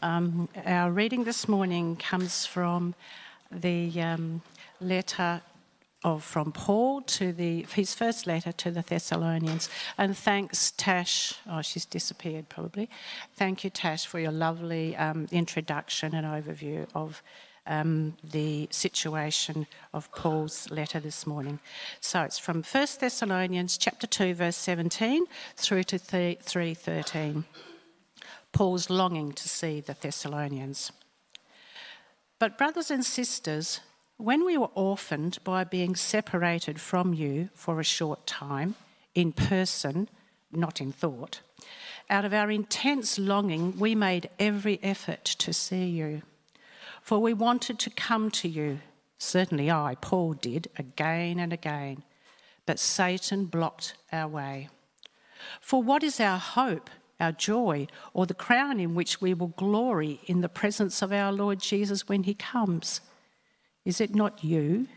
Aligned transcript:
Um, 0.00 0.48
our 0.66 0.90
reading 0.90 1.24
this 1.24 1.48
morning 1.48 1.96
comes 1.96 2.46
from 2.46 2.94
the 3.50 4.00
um, 4.00 4.42
letter 4.80 5.40
of 6.02 6.22
from 6.22 6.52
Paul 6.52 7.00
to 7.02 7.32
the 7.32 7.66
his 7.72 7.94
first 7.94 8.26
letter 8.26 8.52
to 8.52 8.70
the 8.70 8.82
Thessalonians. 8.82 9.70
And 9.96 10.16
thanks, 10.16 10.72
Tash. 10.76 11.34
Oh, 11.48 11.62
she's 11.62 11.86
disappeared 11.86 12.48
probably. 12.48 12.90
Thank 13.36 13.64
you, 13.64 13.70
Tash, 13.70 14.04
for 14.04 14.18
your 14.18 14.32
lovely 14.32 14.96
um, 14.96 15.28
introduction 15.30 16.14
and 16.14 16.26
overview 16.26 16.86
of 16.94 17.22
um, 17.66 18.16
the 18.22 18.68
situation 18.70 19.66
of 19.94 20.10
Paul's 20.12 20.70
letter 20.70 21.00
this 21.00 21.26
morning. 21.26 21.60
So 22.00 22.22
it's 22.22 22.38
from 22.38 22.62
1 22.62 22.86
Thessalonians 23.00 23.78
chapter 23.78 24.06
2, 24.06 24.34
verse 24.34 24.56
17 24.56 25.24
through 25.56 25.84
to 25.84 25.98
3:13. 25.98 27.44
Paul's 28.54 28.88
longing 28.88 29.32
to 29.32 29.48
see 29.48 29.80
the 29.80 29.96
Thessalonians. 30.00 30.92
But 32.38 32.56
brothers 32.56 32.90
and 32.90 33.04
sisters, 33.04 33.80
when 34.16 34.46
we 34.46 34.56
were 34.56 34.70
orphaned 34.74 35.38
by 35.44 35.64
being 35.64 35.96
separated 35.96 36.80
from 36.80 37.12
you 37.12 37.50
for 37.52 37.80
a 37.80 37.84
short 37.84 38.26
time, 38.26 38.76
in 39.14 39.32
person, 39.32 40.08
not 40.52 40.80
in 40.80 40.92
thought, 40.92 41.40
out 42.08 42.24
of 42.24 42.32
our 42.32 42.50
intense 42.50 43.18
longing, 43.18 43.78
we 43.78 43.94
made 43.94 44.30
every 44.38 44.78
effort 44.82 45.24
to 45.24 45.52
see 45.52 45.86
you. 45.86 46.22
For 47.02 47.18
we 47.18 47.34
wanted 47.34 47.78
to 47.80 47.90
come 47.90 48.30
to 48.30 48.48
you, 48.48 48.80
certainly 49.18 49.70
I, 49.70 49.96
Paul, 50.00 50.34
did, 50.34 50.68
again 50.78 51.40
and 51.40 51.52
again, 51.52 52.04
but 52.66 52.78
Satan 52.78 53.46
blocked 53.46 53.94
our 54.12 54.28
way. 54.28 54.68
For 55.60 55.82
what 55.82 56.04
is 56.04 56.20
our 56.20 56.38
hope, 56.38 56.88
our 57.20 57.32
joy, 57.32 57.86
or 58.12 58.26
the 58.26 58.34
crown 58.34 58.80
in 58.80 58.94
which 58.94 59.20
we 59.20 59.34
will 59.34 59.48
glory 59.48 60.20
in 60.26 60.40
the 60.40 60.48
presence 60.48 61.02
of 61.02 61.12
our 61.12 61.32
Lord 61.32 61.60
Jesus 61.60 62.08
when 62.08 62.24
he 62.24 62.34
comes? 62.34 63.00
Is 63.84 64.00
it 64.00 64.14
not 64.14 64.42
you? 64.42 64.88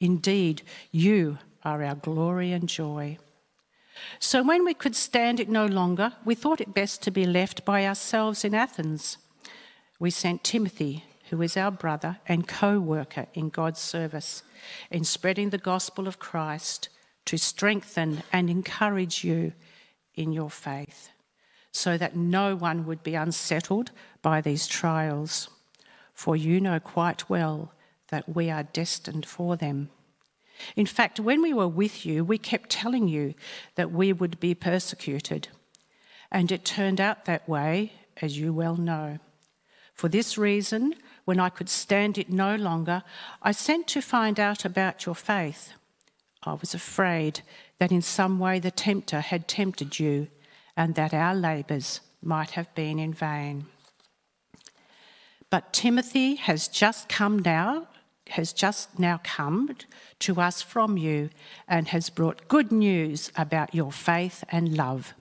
Indeed, 0.00 0.62
you 0.90 1.38
are 1.64 1.82
our 1.82 1.94
glory 1.94 2.52
and 2.52 2.68
joy. 2.68 3.18
So 4.18 4.42
when 4.42 4.64
we 4.64 4.74
could 4.74 4.96
stand 4.96 5.38
it 5.38 5.48
no 5.48 5.66
longer, 5.66 6.12
we 6.24 6.34
thought 6.34 6.60
it 6.60 6.74
best 6.74 7.02
to 7.02 7.10
be 7.10 7.26
left 7.26 7.64
by 7.64 7.86
ourselves 7.86 8.44
in 8.44 8.54
Athens. 8.54 9.18
We 10.00 10.10
sent 10.10 10.42
Timothy, 10.42 11.04
who 11.30 11.40
is 11.42 11.56
our 11.56 11.70
brother 11.70 12.18
and 12.26 12.48
co 12.48 12.80
worker 12.80 13.26
in 13.34 13.50
God's 13.50 13.80
service, 13.80 14.42
in 14.90 15.04
spreading 15.04 15.50
the 15.50 15.58
gospel 15.58 16.08
of 16.08 16.18
Christ 16.18 16.88
to 17.26 17.36
strengthen 17.36 18.22
and 18.32 18.50
encourage 18.50 19.22
you 19.22 19.52
in 20.14 20.32
your 20.32 20.50
faith, 20.50 21.10
so 21.70 21.96
that 21.98 22.16
no 22.16 22.54
one 22.54 22.86
would 22.86 23.02
be 23.02 23.14
unsettled 23.14 23.90
by 24.20 24.40
these 24.40 24.66
trials. 24.66 25.48
For 26.12 26.36
you 26.36 26.60
know 26.60 26.78
quite 26.78 27.28
well 27.28 27.72
that 28.08 28.34
we 28.34 28.50
are 28.50 28.62
destined 28.62 29.26
for 29.26 29.56
them. 29.56 29.90
In 30.76 30.86
fact, 30.86 31.18
when 31.18 31.42
we 31.42 31.52
were 31.52 31.68
with 31.68 32.04
you, 32.06 32.24
we 32.24 32.38
kept 32.38 32.70
telling 32.70 33.08
you 33.08 33.34
that 33.74 33.90
we 33.90 34.12
would 34.12 34.38
be 34.38 34.54
persecuted. 34.54 35.48
And 36.30 36.52
it 36.52 36.64
turned 36.64 37.00
out 37.00 37.24
that 37.24 37.48
way, 37.48 37.92
as 38.20 38.38
you 38.38 38.52
well 38.52 38.76
know. 38.76 39.18
For 39.94 40.08
this 40.08 40.38
reason, 40.38 40.94
when 41.24 41.40
I 41.40 41.48
could 41.48 41.68
stand 41.68 42.18
it 42.18 42.30
no 42.30 42.56
longer, 42.56 43.02
I 43.42 43.52
sent 43.52 43.86
to 43.88 44.00
find 44.00 44.40
out 44.40 44.64
about 44.64 45.06
your 45.06 45.14
faith. 45.14 45.72
I 46.44 46.54
was 46.54 46.74
afraid 46.74 47.42
that 47.78 47.92
in 47.92 48.02
some 48.02 48.38
way 48.38 48.58
the 48.58 48.70
tempter 48.70 49.20
had 49.20 49.48
tempted 49.48 49.98
you 49.98 50.28
and 50.76 50.94
that 50.94 51.14
our 51.14 51.34
labours 51.34 52.00
might 52.22 52.50
have 52.50 52.74
been 52.74 52.98
in 52.98 53.12
vain. 53.12 53.66
But 55.50 55.72
Timothy 55.72 56.36
has 56.36 56.66
just 56.68 57.08
come 57.08 57.38
now 57.38 57.88
has 58.32 58.52
just 58.52 58.98
now 58.98 59.20
come 59.22 59.76
to 60.18 60.40
us 60.40 60.62
from 60.62 60.96
you 60.96 61.30
and 61.68 61.88
has 61.88 62.10
brought 62.10 62.48
good 62.48 62.72
news 62.72 63.30
about 63.36 63.74
your 63.74 63.92
faith 63.92 64.44
and 64.48 64.76
love. 64.76 65.14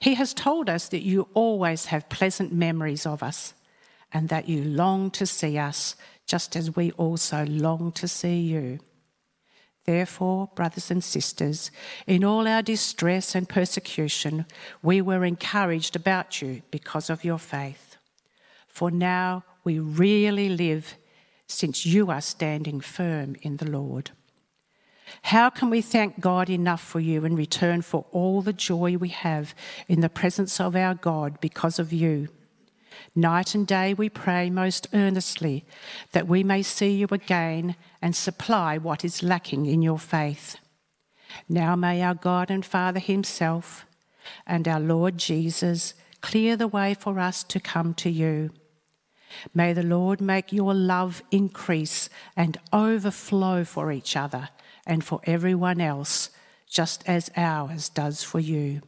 He 0.00 0.14
has 0.14 0.32
told 0.32 0.70
us 0.70 0.88
that 0.88 1.02
you 1.02 1.28
always 1.34 1.86
have 1.86 2.08
pleasant 2.08 2.52
memories 2.52 3.04
of 3.04 3.22
us 3.22 3.54
and 4.12 4.28
that 4.28 4.48
you 4.48 4.62
long 4.62 5.10
to 5.12 5.26
see 5.26 5.58
us 5.58 5.96
just 6.26 6.56
as 6.56 6.76
we 6.76 6.92
also 6.92 7.44
long 7.46 7.92
to 7.92 8.06
see 8.06 8.38
you. 8.38 8.78
Therefore, 9.86 10.50
brothers 10.56 10.90
and 10.90 11.02
sisters, 11.02 11.70
in 12.08 12.24
all 12.24 12.48
our 12.48 12.60
distress 12.60 13.36
and 13.36 13.48
persecution, 13.48 14.44
we 14.82 15.00
were 15.00 15.24
encouraged 15.24 15.94
about 15.94 16.42
you 16.42 16.62
because 16.72 17.08
of 17.08 17.24
your 17.24 17.38
faith. 17.38 17.96
For 18.66 18.90
now 18.90 19.44
we 19.62 19.78
really 19.78 20.48
live 20.48 20.96
since 21.46 21.86
you 21.86 22.10
are 22.10 22.20
standing 22.20 22.80
firm 22.80 23.36
in 23.42 23.58
the 23.58 23.70
Lord. 23.70 24.10
How 25.22 25.50
can 25.50 25.70
we 25.70 25.82
thank 25.82 26.18
God 26.18 26.50
enough 26.50 26.82
for 26.82 26.98
you 26.98 27.24
in 27.24 27.36
return 27.36 27.82
for 27.82 28.06
all 28.10 28.42
the 28.42 28.52
joy 28.52 28.96
we 28.96 29.10
have 29.10 29.54
in 29.86 30.00
the 30.00 30.08
presence 30.08 30.60
of 30.60 30.74
our 30.74 30.94
God 30.94 31.40
because 31.40 31.78
of 31.78 31.92
you? 31.92 32.28
Night 33.14 33.54
and 33.54 33.66
day 33.66 33.94
we 33.94 34.08
pray 34.08 34.50
most 34.50 34.88
earnestly 34.92 35.64
that 36.12 36.28
we 36.28 36.42
may 36.42 36.62
see 36.62 36.90
you 36.90 37.06
again 37.10 37.76
and 38.02 38.14
supply 38.14 38.78
what 38.78 39.04
is 39.04 39.22
lacking 39.22 39.66
in 39.66 39.82
your 39.82 39.98
faith. 39.98 40.56
Now 41.48 41.76
may 41.76 42.02
our 42.02 42.14
God 42.14 42.50
and 42.50 42.64
Father 42.64 43.00
Himself 43.00 43.86
and 44.46 44.66
our 44.66 44.80
Lord 44.80 45.18
Jesus 45.18 45.94
clear 46.20 46.56
the 46.56 46.68
way 46.68 46.94
for 46.94 47.18
us 47.18 47.44
to 47.44 47.60
come 47.60 47.94
to 47.94 48.10
you. 48.10 48.50
May 49.54 49.72
the 49.72 49.82
Lord 49.82 50.20
make 50.20 50.52
your 50.52 50.74
love 50.74 51.22
increase 51.30 52.08
and 52.36 52.58
overflow 52.72 53.64
for 53.64 53.92
each 53.92 54.16
other 54.16 54.48
and 54.86 55.04
for 55.04 55.20
everyone 55.24 55.80
else, 55.80 56.30
just 56.68 57.06
as 57.08 57.30
ours 57.36 57.88
does 57.88 58.22
for 58.22 58.40
you. 58.40 58.82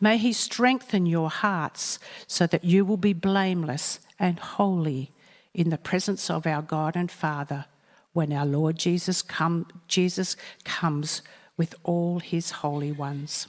May 0.00 0.18
He 0.18 0.32
strengthen 0.32 1.06
your 1.06 1.30
hearts 1.30 1.98
so 2.26 2.46
that 2.46 2.64
you 2.64 2.84
will 2.84 2.96
be 2.96 3.12
blameless 3.12 4.00
and 4.18 4.38
holy 4.38 5.12
in 5.52 5.70
the 5.70 5.78
presence 5.78 6.30
of 6.30 6.46
our 6.46 6.62
God 6.62 6.96
and 6.96 7.10
Father 7.10 7.66
when 8.12 8.32
our 8.32 8.46
Lord 8.46 8.78
Jesus, 8.78 9.22
come, 9.22 9.66
Jesus 9.88 10.36
comes 10.64 11.22
with 11.56 11.74
all 11.84 12.20
His 12.20 12.50
holy 12.50 12.92
ones. 12.92 13.48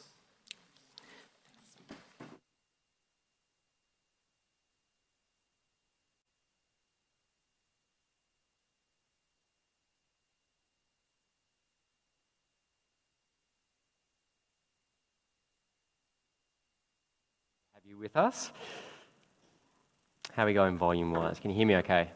you 17.88 17.95
with 18.06 18.18
us. 18.18 18.52
How 20.34 20.44
are 20.44 20.46
we 20.46 20.54
going 20.54 20.78
volume 20.78 21.12
wise? 21.12 21.40
Can 21.40 21.50
you 21.50 21.58
hear 21.58 21.66
me 21.66 21.76
okay? 21.78 22.12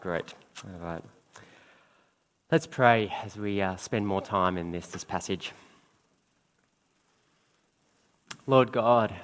Great. 0.00 0.34
All 0.64 0.84
right. 0.84 1.04
Let's 2.50 2.66
pray 2.66 3.14
as 3.22 3.36
we 3.36 3.62
uh, 3.62 3.76
spend 3.76 4.08
more 4.08 4.20
time 4.20 4.58
in 4.58 4.72
this, 4.72 4.88
this 4.88 5.04
passage. 5.04 5.52
Lord 8.48 8.72
God, 8.72 9.14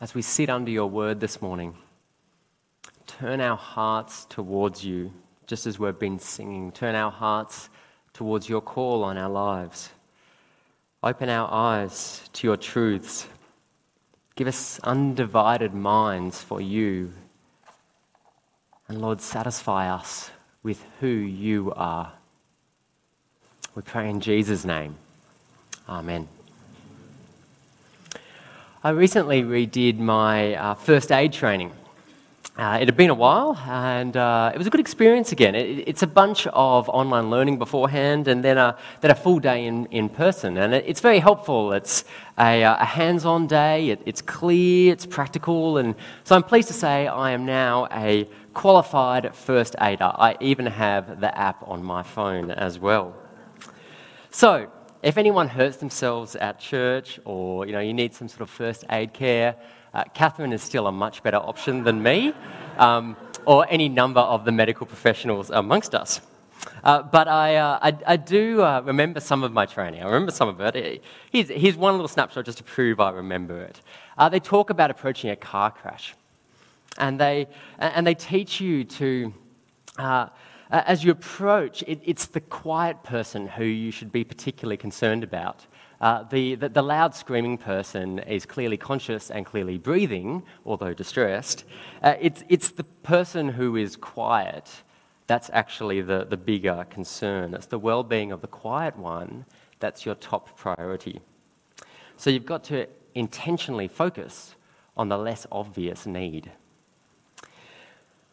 as 0.00 0.16
we 0.16 0.22
sit 0.22 0.50
under 0.50 0.72
your 0.72 0.90
word 0.90 1.20
this 1.20 1.40
morning, 1.40 1.74
turn 3.06 3.40
our 3.40 3.56
hearts 3.56 4.24
towards 4.24 4.84
you, 4.84 5.12
just 5.46 5.64
as 5.64 5.78
we've 5.78 5.96
been 5.96 6.18
singing. 6.18 6.72
Turn 6.72 6.96
our 6.96 7.12
hearts 7.12 7.68
towards 8.14 8.48
your 8.48 8.62
call 8.62 9.04
on 9.04 9.16
our 9.16 9.30
lives. 9.30 9.90
Open 11.04 11.28
our 11.28 11.48
eyes 11.52 12.28
to 12.32 12.48
your 12.48 12.56
truths 12.56 13.28
Give 14.38 14.46
us 14.46 14.78
undivided 14.84 15.74
minds 15.74 16.40
for 16.40 16.60
you. 16.60 17.12
And 18.86 19.00
Lord, 19.00 19.20
satisfy 19.20 19.92
us 19.92 20.30
with 20.62 20.84
who 21.00 21.08
you 21.08 21.72
are. 21.74 22.12
We 23.74 23.82
pray 23.82 24.08
in 24.08 24.20
Jesus' 24.20 24.64
name. 24.64 24.94
Amen. 25.88 26.28
I 28.84 28.90
recently 28.90 29.42
redid 29.42 29.98
my 29.98 30.54
uh, 30.54 30.74
first 30.74 31.10
aid 31.10 31.32
training. 31.32 31.72
Uh, 32.58 32.76
it 32.80 32.88
had 32.88 32.96
been 32.96 33.08
a 33.08 33.14
while, 33.14 33.56
and 33.68 34.16
uh, 34.16 34.50
it 34.52 34.58
was 34.58 34.66
a 34.66 34.70
good 34.70 34.80
experience 34.80 35.30
again. 35.30 35.54
It, 35.54 35.84
it's 35.86 36.02
a 36.02 36.08
bunch 36.08 36.48
of 36.48 36.88
online 36.88 37.30
learning 37.30 37.56
beforehand, 37.56 38.26
and 38.26 38.42
then 38.42 38.58
a, 38.58 38.76
then 39.00 39.12
a 39.12 39.14
full 39.14 39.38
day 39.38 39.66
in, 39.66 39.86
in 39.92 40.08
person. 40.08 40.56
And 40.56 40.74
it, 40.74 40.82
it's 40.84 40.98
very 41.00 41.20
helpful. 41.20 41.72
It's 41.72 42.02
a, 42.36 42.64
uh, 42.64 42.74
a 42.80 42.84
hands 42.84 43.24
on 43.24 43.46
day, 43.46 43.90
it, 43.90 44.02
it's 44.06 44.20
clear, 44.20 44.92
it's 44.92 45.06
practical. 45.06 45.78
And 45.78 45.94
so 46.24 46.34
I'm 46.34 46.42
pleased 46.42 46.66
to 46.66 46.74
say 46.74 47.06
I 47.06 47.30
am 47.30 47.46
now 47.46 47.86
a 47.92 48.24
qualified 48.54 49.36
first 49.36 49.76
aider. 49.80 50.10
I 50.12 50.36
even 50.40 50.66
have 50.66 51.20
the 51.20 51.38
app 51.38 51.62
on 51.68 51.84
my 51.84 52.02
phone 52.02 52.50
as 52.50 52.76
well. 52.76 53.14
So, 54.32 54.68
if 55.00 55.16
anyone 55.16 55.46
hurts 55.46 55.76
themselves 55.76 56.34
at 56.34 56.58
church 56.58 57.20
or 57.24 57.66
you 57.66 57.72
know, 57.72 57.78
you 57.78 57.94
need 57.94 58.14
some 58.14 58.26
sort 58.26 58.40
of 58.40 58.50
first 58.50 58.84
aid 58.90 59.12
care, 59.12 59.54
uh, 59.94 60.04
Catherine 60.14 60.52
is 60.52 60.62
still 60.62 60.86
a 60.86 60.92
much 60.92 61.22
better 61.22 61.38
option 61.38 61.84
than 61.84 62.02
me 62.02 62.32
um, 62.76 63.16
or 63.44 63.66
any 63.68 63.88
number 63.88 64.20
of 64.20 64.44
the 64.44 64.52
medical 64.52 64.86
professionals 64.86 65.50
amongst 65.50 65.94
us. 65.94 66.20
Uh, 66.82 67.02
but 67.02 67.28
I, 67.28 67.56
uh, 67.56 67.78
I, 67.82 67.96
I, 68.06 68.16
do 68.16 68.62
uh, 68.62 68.80
remember 68.84 69.20
some 69.20 69.42
of 69.42 69.52
my 69.52 69.66
training. 69.66 70.02
I 70.02 70.06
remember 70.06 70.32
some 70.32 70.48
of 70.48 70.60
it. 70.60 71.02
Here's, 71.30 71.48
here's 71.48 71.76
one 71.76 71.94
little 71.94 72.08
snapshot 72.08 72.44
just 72.44 72.58
to 72.58 72.64
prove 72.64 73.00
I 73.00 73.10
remember 73.10 73.60
it. 73.60 73.80
Uh, 74.16 74.28
they 74.28 74.40
talk 74.40 74.70
about 74.70 74.90
approaching 74.90 75.30
a 75.30 75.36
car 75.36 75.70
crash, 75.70 76.14
and 76.96 77.18
they, 77.20 77.46
and 77.78 78.06
they 78.06 78.14
teach 78.14 78.60
you 78.60 78.84
to, 78.84 79.32
uh, 79.98 80.28
as 80.70 81.04
you 81.04 81.12
approach, 81.12 81.82
it, 81.86 82.00
it's 82.04 82.26
the 82.26 82.40
quiet 82.40 83.02
person 83.04 83.46
who 83.46 83.64
you 83.64 83.92
should 83.92 84.10
be 84.10 84.24
particularly 84.24 84.76
concerned 84.76 85.22
about. 85.22 85.64
Uh, 86.00 86.22
the, 86.24 86.54
the, 86.54 86.68
the, 86.68 86.82
loud 86.82 87.12
screaming 87.14 87.58
person 87.58 88.20
is 88.20 88.46
clearly 88.46 88.76
conscious 88.76 89.30
and 89.30 89.44
clearly 89.44 89.76
breathing, 89.76 90.44
although 90.64 90.94
distressed. 90.94 91.64
Uh, 92.02 92.14
it's, 92.20 92.44
it's 92.48 92.70
the 92.70 92.84
person 92.84 93.48
who 93.48 93.74
is 93.74 93.96
quiet 93.96 94.70
that's 95.28 95.50
actually 95.52 96.00
the, 96.00 96.24
the 96.24 96.36
bigger 96.36 96.86
concern. 96.88 97.54
It's 97.54 97.66
the 97.66 97.78
well 97.78 98.02
being 98.02 98.32
of 98.32 98.40
the 98.40 98.48
quiet 98.48 98.96
one 98.96 99.44
that's 99.78 100.04
your 100.04 100.14
top 100.14 100.56
priority. 100.56 101.20
So 102.16 102.30
you've 102.30 102.46
got 102.46 102.64
to 102.64 102.88
intentionally 103.14 103.88
focus 103.88 104.54
on 104.96 105.08
the 105.08 105.18
less 105.18 105.46
obvious 105.52 106.06
need. 106.06 106.50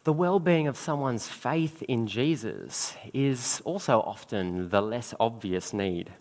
The 0.06 0.14
well 0.14 0.40
being 0.40 0.68
of 0.68 0.78
someone's 0.78 1.28
faith 1.28 1.84
in 1.84 2.08
Jesus 2.08 2.96
is 3.14 3.62
also 3.66 4.02
often 4.02 4.70
the 4.70 4.82
less 4.82 5.14
obvious 5.20 5.74
need 5.74 6.12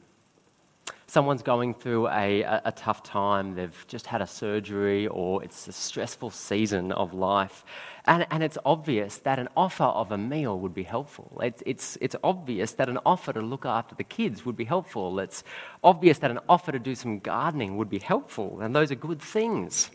someone's 1.06 1.42
going 1.42 1.74
through 1.74 2.08
a, 2.08 2.42
a, 2.42 2.62
a, 2.66 2.72
tough 2.72 3.02
time, 3.02 3.54
they've 3.54 3.84
just 3.88 4.06
had 4.06 4.20
a 4.20 4.26
surgery, 4.26 5.06
or 5.06 5.42
it's 5.44 5.68
a 5.68 5.72
stressful 5.72 6.30
season 6.30 6.92
of 6.92 7.14
life, 7.14 7.64
and, 8.06 8.26
and 8.30 8.42
it's 8.42 8.58
obvious 8.64 9.18
that 9.18 9.38
an 9.38 9.48
offer 9.56 9.84
of 9.84 10.12
a 10.12 10.18
meal 10.18 10.58
would 10.58 10.74
be 10.74 10.82
helpful. 10.82 11.40
It's, 11.42 11.62
it's, 11.64 11.96
it's 12.00 12.16
obvious 12.22 12.72
that 12.72 12.88
an 12.88 12.98
offer 13.06 13.32
to 13.32 13.40
look 13.40 13.64
after 13.64 13.94
the 13.94 14.04
kids 14.04 14.44
would 14.44 14.56
be 14.56 14.64
helpful. 14.64 15.18
It's 15.20 15.42
obvious 15.82 16.18
that 16.18 16.30
an 16.30 16.40
offer 16.48 16.72
to 16.72 16.78
do 16.78 16.94
some 16.94 17.18
gardening 17.18 17.76
would 17.76 17.88
be 17.88 18.00
helpful, 18.00 18.60
and 18.60 18.74
those 18.74 18.90
are 18.90 18.96
good 18.96 19.22
things. 19.22 19.90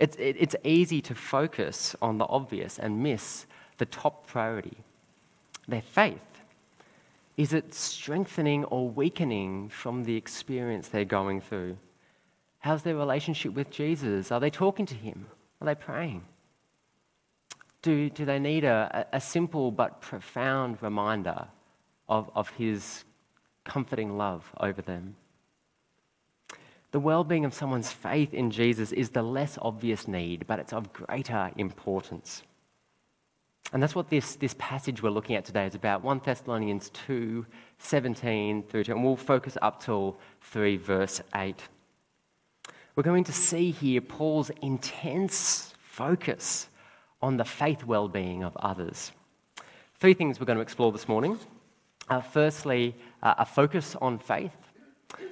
It's, 0.00 0.16
it, 0.16 0.36
it's 0.38 0.56
easy 0.64 1.00
to 1.02 1.14
focus 1.14 1.94
on 2.02 2.18
the 2.18 2.26
obvious 2.26 2.78
and 2.78 3.02
miss 3.02 3.46
the 3.78 3.86
top 3.86 4.26
priority 4.26 4.76
their 5.68 5.82
faith. 5.82 6.35
Is 7.36 7.52
it 7.52 7.74
strengthening 7.74 8.64
or 8.64 8.88
weakening 8.88 9.68
from 9.68 10.04
the 10.04 10.16
experience 10.16 10.88
they're 10.88 11.04
going 11.04 11.40
through? 11.42 11.76
How's 12.60 12.82
their 12.82 12.96
relationship 12.96 13.52
with 13.52 13.70
Jesus? 13.70 14.32
Are 14.32 14.40
they 14.40 14.50
talking 14.50 14.86
to 14.86 14.94
Him? 14.94 15.26
Are 15.60 15.66
they 15.66 15.74
praying? 15.74 16.22
Do, 17.82 18.08
do 18.10 18.24
they 18.24 18.38
need 18.38 18.64
a, 18.64 19.06
a 19.12 19.20
simple 19.20 19.70
but 19.70 20.00
profound 20.00 20.82
reminder 20.82 21.46
of, 22.08 22.30
of 22.34 22.48
His 22.50 23.04
comforting 23.64 24.16
love 24.16 24.50
over 24.58 24.80
them? 24.80 25.16
The 26.92 27.00
well 27.00 27.24
being 27.24 27.44
of 27.44 27.52
someone's 27.52 27.92
faith 27.92 28.32
in 28.32 28.50
Jesus 28.50 28.92
is 28.92 29.10
the 29.10 29.22
less 29.22 29.58
obvious 29.60 30.08
need, 30.08 30.46
but 30.46 30.58
it's 30.58 30.72
of 30.72 30.92
greater 30.92 31.50
importance. 31.56 32.42
And 33.72 33.82
that's 33.82 33.94
what 33.94 34.10
this, 34.10 34.36
this 34.36 34.54
passage 34.58 35.02
we're 35.02 35.10
looking 35.10 35.36
at 35.36 35.44
today 35.44 35.66
is 35.66 35.74
about 35.74 36.02
1 36.02 36.20
Thessalonians 36.24 36.90
2 37.06 37.46
17 37.78 38.62
through 38.62 38.84
to, 38.84 38.92
and 38.92 39.04
we'll 39.04 39.16
focus 39.16 39.58
up 39.60 39.82
till 39.82 40.16
3 40.42 40.76
verse 40.76 41.20
8. 41.34 41.56
We're 42.94 43.02
going 43.02 43.24
to 43.24 43.32
see 43.32 43.70
here 43.70 44.00
Paul's 44.00 44.50
intense 44.62 45.74
focus 45.82 46.68
on 47.20 47.36
the 47.36 47.44
faith 47.44 47.84
well 47.84 48.08
being 48.08 48.42
of 48.42 48.56
others. 48.56 49.12
Three 49.98 50.14
things 50.14 50.40
we're 50.40 50.46
going 50.46 50.56
to 50.56 50.62
explore 50.62 50.92
this 50.92 51.08
morning. 51.08 51.38
Uh, 52.08 52.20
firstly, 52.20 52.94
uh, 53.22 53.34
a 53.38 53.44
focus 53.44 53.96
on 54.00 54.18
faith. 54.18 54.56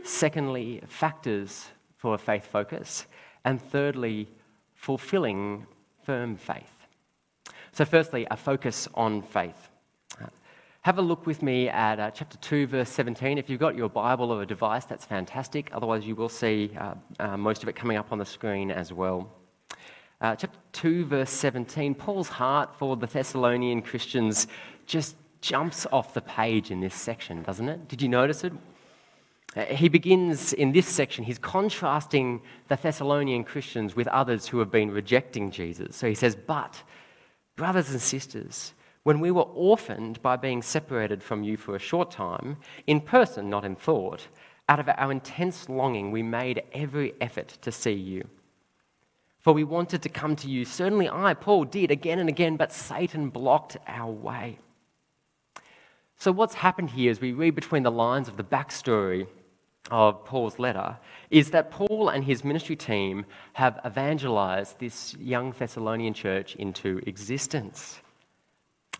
Secondly, 0.04 0.82
factors 0.88 1.66
for 1.98 2.14
a 2.14 2.18
faith 2.18 2.46
focus. 2.46 3.06
And 3.44 3.62
thirdly, 3.62 4.26
fulfilling 4.74 5.66
firm 6.04 6.36
faith. 6.36 6.73
So, 7.74 7.84
firstly, 7.84 8.24
a 8.30 8.36
focus 8.36 8.86
on 8.94 9.22
faith. 9.22 9.68
Have 10.82 10.98
a 10.98 11.02
look 11.02 11.26
with 11.26 11.42
me 11.42 11.68
at 11.68 11.98
uh, 11.98 12.12
chapter 12.12 12.36
2, 12.36 12.68
verse 12.68 12.88
17. 12.90 13.36
If 13.36 13.50
you've 13.50 13.58
got 13.58 13.74
your 13.74 13.88
Bible 13.88 14.30
or 14.30 14.42
a 14.42 14.46
device, 14.46 14.84
that's 14.84 15.04
fantastic. 15.04 15.70
Otherwise, 15.72 16.06
you 16.06 16.14
will 16.14 16.28
see 16.28 16.70
uh, 16.78 16.94
uh, 17.18 17.36
most 17.36 17.64
of 17.64 17.68
it 17.68 17.74
coming 17.74 17.96
up 17.96 18.12
on 18.12 18.18
the 18.18 18.24
screen 18.26 18.70
as 18.70 18.92
well. 18.92 19.28
Uh, 20.20 20.36
chapter 20.36 20.56
2, 20.74 21.06
verse 21.06 21.30
17, 21.30 21.96
Paul's 21.96 22.28
heart 22.28 22.70
for 22.78 22.96
the 22.96 23.08
Thessalonian 23.08 23.82
Christians 23.82 24.46
just 24.86 25.16
jumps 25.40 25.84
off 25.90 26.14
the 26.14 26.20
page 26.20 26.70
in 26.70 26.80
this 26.80 26.94
section, 26.94 27.42
doesn't 27.42 27.68
it? 27.68 27.88
Did 27.88 28.02
you 28.02 28.08
notice 28.08 28.44
it? 28.44 28.52
Uh, 29.56 29.64
he 29.64 29.88
begins 29.88 30.52
in 30.52 30.70
this 30.70 30.86
section, 30.86 31.24
he's 31.24 31.38
contrasting 31.38 32.40
the 32.68 32.76
Thessalonian 32.76 33.42
Christians 33.42 33.96
with 33.96 34.06
others 34.08 34.46
who 34.46 34.60
have 34.60 34.70
been 34.70 34.92
rejecting 34.92 35.50
Jesus. 35.50 35.96
So 35.96 36.06
he 36.06 36.14
says, 36.14 36.36
But 36.36 36.80
Brothers 37.56 37.90
and 37.90 38.00
sisters, 38.00 38.72
when 39.04 39.20
we 39.20 39.30
were 39.30 39.42
orphaned 39.42 40.20
by 40.22 40.36
being 40.36 40.62
separated 40.62 41.22
from 41.22 41.44
you 41.44 41.56
for 41.56 41.76
a 41.76 41.80
short 41.80 42.10
time, 42.10 42.56
in 42.86 43.00
person, 43.00 43.48
not 43.48 43.64
in 43.64 43.76
thought, 43.76 44.26
out 44.68 44.80
of 44.80 44.88
our 44.88 45.12
intense 45.12 45.68
longing, 45.68 46.10
we 46.10 46.22
made 46.22 46.62
every 46.72 47.12
effort 47.20 47.58
to 47.62 47.70
see 47.70 47.92
you. 47.92 48.26
For 49.40 49.52
we 49.52 49.62
wanted 49.62 50.02
to 50.02 50.08
come 50.08 50.36
to 50.36 50.48
you. 50.48 50.64
Certainly 50.64 51.10
I, 51.10 51.34
Paul, 51.34 51.64
did 51.64 51.90
again 51.90 52.18
and 52.18 52.30
again, 52.30 52.56
but 52.56 52.72
Satan 52.72 53.28
blocked 53.28 53.76
our 53.86 54.10
way. 54.10 54.56
So, 56.18 56.32
what's 56.32 56.54
happened 56.54 56.90
here 56.90 57.10
as 57.10 57.20
we 57.20 57.32
read 57.32 57.54
between 57.54 57.82
the 57.82 57.90
lines 57.90 58.26
of 58.26 58.38
the 58.38 58.42
backstory 58.42 59.26
of 59.90 60.24
Paul's 60.24 60.58
letter 60.58 60.96
is 61.30 61.50
that 61.50 61.70
Paul 61.70 62.08
and 62.08 62.24
his 62.24 62.44
ministry 62.44 62.76
team 62.76 63.26
have 63.54 63.80
evangelized 63.84 64.78
this 64.78 65.14
young 65.16 65.52
Thessalonian 65.52 66.14
church 66.14 66.54
into 66.56 67.02
existence. 67.06 67.98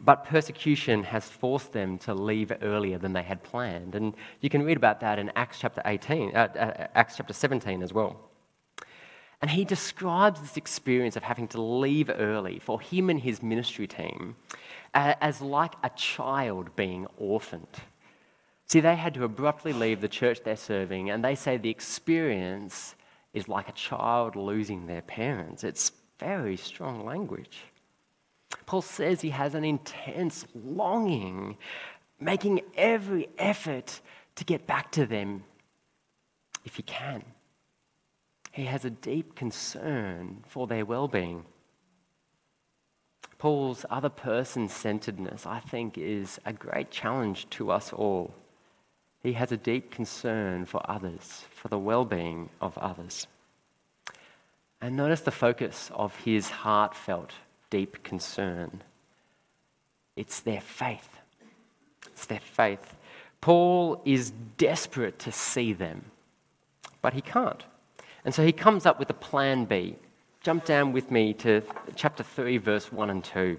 But 0.01 0.25
persecution 0.25 1.05
has 1.05 1.29
forced 1.29 1.73
them 1.73 1.99
to 1.99 2.15
leave 2.15 2.53
earlier 2.63 2.99
than 2.99 3.13
they 3.13 3.23
had 3.23 3.43
planned. 3.45 3.95
And 3.95 4.15
you 4.41 4.51
can 4.51 4.65
read 4.65 4.77
about 4.77 5.01
that 5.01 5.19
in 5.19 5.31
Acts 5.37 5.61
chapter, 5.61 5.81
18, 5.85 6.35
uh, 6.35 6.39
uh, 6.39 6.87
Acts 6.95 7.17
chapter 7.17 7.33
17 7.33 7.83
as 7.83 7.93
well. 7.93 8.17
And 9.41 9.51
he 9.51 9.65
describes 9.65 10.41
this 10.41 10.57
experience 10.57 11.17
of 11.17 11.23
having 11.23 11.49
to 11.49 11.61
leave 11.61 12.11
early 12.11 12.59
for 12.59 12.81
him 12.81 13.11
and 13.11 13.21
his 13.21 13.43
ministry 13.43 13.87
team 13.87 14.37
as 14.95 15.41
like 15.41 15.75
a 15.83 15.91
child 15.91 16.75
being 16.77 17.07
orphaned. 17.19 17.67
See, 18.67 18.81
they 18.81 18.97
had 18.97 19.15
to 19.15 19.25
abruptly 19.25 19.73
leave 19.73 20.01
the 20.01 20.09
church 20.09 20.41
they're 20.43 20.57
serving, 20.57 21.11
and 21.11 21.25
they 21.25 21.35
say 21.35 21.57
the 21.57 21.71
experience 21.71 22.95
is 23.33 23.49
like 23.49 23.69
a 23.69 23.73
child 23.73 24.37
losing 24.37 24.87
their 24.87 25.03
parents. 25.03 25.65
It's 25.65 25.93
very 26.19 26.57
strong 26.57 27.05
language. 27.05 27.61
Paul 28.67 28.83
says 28.83 29.21
he 29.21 29.31
has 29.31 29.55
an 29.55 29.65
intense 29.65 30.47
longing, 30.55 31.57
making 32.21 32.61
every 32.77 33.29
effort 33.39 34.01
to 34.37 34.45
get 34.45 34.67
back 34.67 34.93
to 34.93 35.07
them 35.07 35.43
if 36.65 36.77
he 36.77 36.83
can. 36.83 37.23
He 38.53 38.65
has 38.65 38.85
a 38.85 38.91
deep 38.91 39.35
concern 39.35 40.45
for 40.49 40.67
their 40.67 40.85
well 40.85 41.09
being. 41.09 41.45
Paul's 43.39 43.85
other 43.91 44.09
person 44.09 44.69
centeredness, 44.69 45.45
I 45.45 45.59
think, 45.59 45.99
is 45.99 46.41
a 46.47 46.53
great 46.53 46.91
challenge 46.91 47.51
to 47.51 47.71
us 47.71 47.93
all. 47.93 48.35
He 49.25 49.33
has 49.33 49.51
a 49.51 49.57
deep 49.57 49.91
concern 49.91 50.67
for 50.67 50.83
others, 50.85 51.45
for 51.57 51.69
the 51.69 51.79
well 51.79 52.05
being 52.05 52.51
of 52.61 52.77
others. 52.77 53.27
And 54.83 54.99
notice 54.99 55.23
the 55.23 55.31
focus 55.31 55.91
of 55.95 56.15
his 56.17 56.51
heartfelt, 56.51 57.31
deep 57.71 58.03
concern. 58.03 58.83
It's 60.15 60.41
their 60.41 60.61
faith. 60.61 61.09
It's 62.07 62.27
their 62.27 62.41
faith. 62.41 62.95
Paul 63.41 64.03
is 64.05 64.31
desperate 64.59 65.19
to 65.21 65.33
see 65.33 65.73
them, 65.73 66.05
but 67.01 67.15
he 67.15 67.23
can't. 67.23 67.63
And 68.27 68.35
so 68.35 68.45
he 68.45 68.53
comes 68.53 68.85
up 68.85 68.99
with 68.99 69.09
a 69.09 69.15
plan 69.15 69.65
B. 69.65 69.97
Jump 70.43 70.67
down 70.67 70.93
with 70.93 71.11
me 71.11 71.33
to 71.35 71.63
chapter 71.97 72.23
3, 72.23 72.59
verse 72.59 72.93
1 72.93 73.09
and 73.09 73.25
2. 73.25 73.59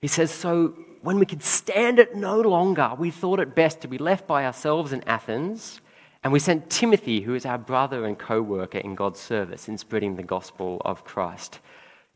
He 0.00 0.08
says, 0.08 0.30
So 0.30 0.74
when 1.02 1.18
we 1.18 1.26
could 1.26 1.42
stand 1.42 1.98
it 1.98 2.14
no 2.14 2.40
longer, 2.40 2.92
we 2.98 3.10
thought 3.10 3.40
it 3.40 3.54
best 3.54 3.80
to 3.82 3.88
be 3.88 3.98
left 3.98 4.26
by 4.26 4.44
ourselves 4.44 4.92
in 4.92 5.02
Athens. 5.04 5.80
And 6.24 6.32
we 6.32 6.40
sent 6.40 6.70
Timothy, 6.70 7.20
who 7.20 7.34
is 7.34 7.46
our 7.46 7.58
brother 7.58 8.04
and 8.04 8.18
co 8.18 8.42
worker 8.42 8.78
in 8.78 8.94
God's 8.94 9.20
service 9.20 9.68
in 9.68 9.78
spreading 9.78 10.16
the 10.16 10.22
gospel 10.22 10.82
of 10.84 11.04
Christ, 11.04 11.60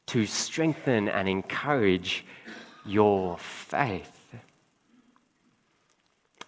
to 0.07 0.27
strengthen 0.27 1.09
and 1.09 1.29
encourage 1.29 2.25
your 2.85 3.39
faith. 3.39 4.19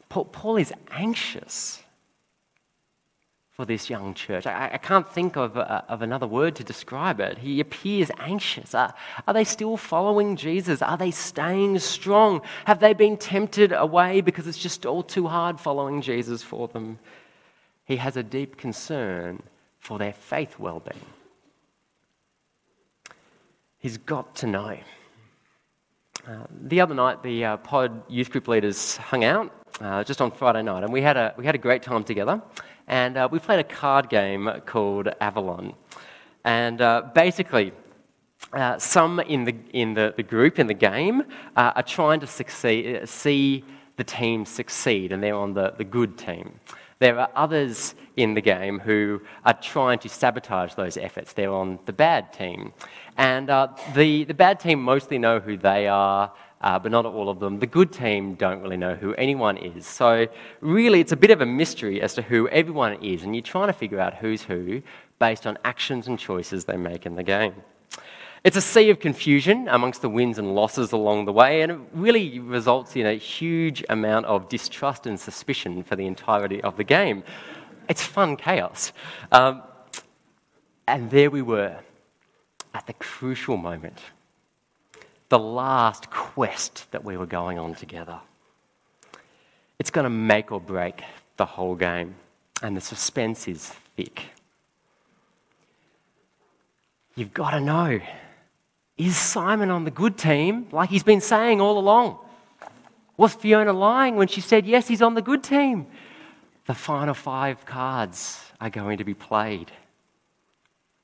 Paul 0.09 0.57
is 0.57 0.73
anxious 0.91 1.84
for 3.55 3.65
this 3.65 3.89
young 3.89 4.15
church. 4.15 4.47
I, 4.47 4.71
I 4.75 4.79
can't 4.79 5.09
think 5.09 5.37
of, 5.37 5.57
uh, 5.57 5.83
of 5.89 6.03
another 6.03 6.27
word 6.27 6.57
to 6.57 6.65
describe 6.65 7.21
it. 7.21 7.39
He 7.39 7.61
appears 7.61 8.11
anxious. 8.19 8.75
Are, 8.75 8.93
are 9.29 9.35
they 9.35 9.45
still 9.45 9.77
following 9.77 10.35
Jesus? 10.35 10.83
Are 10.83 10.97
they 10.97 11.13
staying 11.13 11.79
strong? 11.79 12.43
Have 12.65 12.81
they 12.81 12.95
been 12.95 13.17
tempted 13.17 13.73
away 13.73 14.21
because 14.23 14.49
it's 14.49 14.59
just 14.59 14.85
all 14.85 15.05
too 15.05 15.29
hard 15.29 15.61
following 15.61 16.03
Jesus 16.03 16.43
for 16.43 16.67
them? 16.67 16.99
He 17.87 17.97
has 17.97 18.17
a 18.17 18.25
deep 18.25 18.57
concern 18.57 19.41
for 19.79 19.99
their 19.99 20.15
faith 20.15 20.59
well 20.59 20.81
being. 20.81 21.05
He's 23.79 23.99
got 23.99 24.35
to 24.37 24.49
know. 24.49 24.79
Uh, 26.27 26.47
the 26.51 26.81
other 26.81 26.95
night, 26.95 27.23
the 27.23 27.45
uh, 27.45 27.57
pod 27.59 28.03
youth 28.09 28.31
group 28.31 28.49
leaders 28.49 28.97
hung 28.97 29.23
out 29.23 29.53
uh, 29.81 30.03
just 30.03 30.21
on 30.21 30.33
Friday 30.33 30.63
night, 30.63 30.83
and 30.83 30.93
we 30.93 31.03
had 31.03 31.17
a, 31.17 31.35
we 31.37 31.45
had 31.45 31.55
a 31.55 31.59
great 31.59 31.83
time 31.83 32.03
together 32.03 32.43
and 32.89 33.17
uh, 33.17 33.29
we 33.31 33.39
played 33.39 33.61
a 33.61 33.65
card 33.65 34.09
game 34.09 34.51
called 34.67 35.09
Avalon. 35.21 35.75
And 36.45 36.81
uh, 36.81 37.11
basically, 37.15 37.73
uh, 38.53 38.79
some 38.79 39.21
in, 39.21 39.45
the, 39.45 39.55
in 39.73 39.95
the, 39.95 40.15
the 40.17 40.23
group, 40.23 40.59
in 40.59 40.67
the 40.67 40.75
game, 40.75 41.23
uh, 41.57 41.73
are 41.77 41.83
trying 41.83 42.21
to 42.21 42.27
succeed, 42.27 42.97
uh, 42.97 43.07
see 43.07 43.65
the 43.97 44.05
team 44.05 44.45
succeed, 44.45 45.13
and 45.13 45.23
they're 45.23 45.35
on 45.35 45.55
the, 45.55 45.75
the 45.77 45.85
good 45.85 46.19
team. 46.19 46.53
There 46.99 47.19
are 47.19 47.31
others 47.35 47.95
in 48.17 48.35
the 48.35 48.41
game 48.41 48.79
who 48.79 49.21
are 49.45 49.55
trying 49.55 49.99
to 50.01 50.09
sabotage 50.09 50.75
those 50.75 50.97
efforts. 50.97 51.33
They're 51.33 51.53
on 51.53 51.79
the 51.87 51.93
bad 51.93 52.33
team. 52.33 52.73
And 53.17 53.51
uh, 53.51 53.69
the, 53.95 54.25
the 54.25 54.35
bad 54.35 54.61
team 54.61 54.83
mostly 54.83 55.19
know 55.19 55.41
who 55.41 55.57
they 55.57 55.89
are, 55.89 56.31
uh, 56.65 56.79
but 56.79 56.91
not 56.91 57.05
all 57.05 57.29
of 57.29 57.41
them. 57.41 57.61
The 57.61 57.67
good 57.67 57.93
team 57.93 58.35
don't 58.35 58.63
really 58.63 58.79
know 58.79 58.95
who 58.95 59.13
anyone 59.15 59.59
is. 59.59 59.87
So, 59.87 60.27
really, 60.63 60.99
it's 60.99 61.13
a 61.13 61.17
bit 61.17 61.31
of 61.31 61.43
a 61.43 61.47
mystery 61.47 62.01
as 62.01 62.15
to 62.15 62.23
who 62.23 62.49
everyone 62.49 62.95
is, 63.05 63.23
and 63.23 63.37
you're 63.37 63.43
trying 63.43 63.67
to 63.67 63.75
figure 63.75 64.01
out 64.01 64.15
who's 64.15 64.43
who 64.43 64.81
based 65.19 65.47
on 65.47 65.59
actions 65.63 66.09
and 66.09 66.19
choices 66.19 66.65
they 66.65 66.79
make 66.79 67.05
in 67.05 67.17
the 67.17 67.23
game. 67.23 67.53
It's 68.45 68.57
a 68.57 68.63
sea 68.63 68.89
of 68.89 68.99
confusion 68.99 69.69
amongst 69.69 70.01
the 70.01 70.09
wins 70.09 70.39
and 70.39 70.55
losses 70.55 70.93
along 70.93 71.27
the 71.27 71.33
way, 71.33 71.61
and 71.61 71.71
it 71.71 71.79
really 71.93 72.39
results 72.39 72.97
in 72.97 73.05
a 73.05 73.15
huge 73.15 73.85
amount 73.91 74.25
of 74.25 74.49
distrust 74.49 75.07
and 75.07 75.21
suspicion 75.21 75.83
for 75.83 75.97
the 75.97 76.07
entirety 76.07 76.63
of 76.63 76.79
the 76.79 76.85
game. 76.85 77.25
It's 77.91 78.03
fun 78.03 78.39
chaos. 78.39 78.93
Um, 79.31 79.63
and 80.89 81.11
there 81.11 81.31
we 81.31 81.43
were 81.43 81.77
at 82.73 82.87
the 82.87 82.95
crucial 82.95 83.59
moment 83.59 83.99
the 85.29 85.39
last 85.39 86.11
quest 86.11 86.91
that 86.93 87.05
we 87.05 87.17
were 87.17 87.27
going 87.27 87.59
on 87.59 87.75
together. 87.75 88.19
It's 89.79 89.91
going 89.91 90.05
to 90.05 90.11
make 90.11 90.53
or 90.53 90.61
break 90.61 91.03
the 91.37 91.47
whole 91.47 91.75
game, 91.75 92.15
and 92.63 92.77
the 92.77 92.81
suspense 92.81 93.49
is 93.49 93.69
thick. 93.97 94.27
You've 97.17 97.35
got 97.35 97.51
to 97.51 97.61
know 97.61 98.01
is 98.97 99.17
Simon 99.17 99.71
on 99.71 99.85
the 99.85 99.91
good 99.91 100.17
team, 100.17 100.69
like 100.71 100.89
he's 100.89 101.03
been 101.03 101.21
saying 101.21 101.61
all 101.61 101.79
along? 101.79 102.19
Was 103.17 103.35
Fiona 103.35 103.73
lying 103.73 104.17
when 104.17 104.29
she 104.29 104.41
said, 104.41 104.67
yes, 104.67 104.87
he's 104.87 105.03
on 105.03 105.15
the 105.15 105.23
good 105.23 105.43
team? 105.43 105.87
The 106.67 106.75
final 106.75 107.15
five 107.15 107.65
cards 107.67 108.41
are 108.61 108.71
going 108.71 108.99
to 108.99 109.05
be 109.05 109.15
played. 109.15 109.71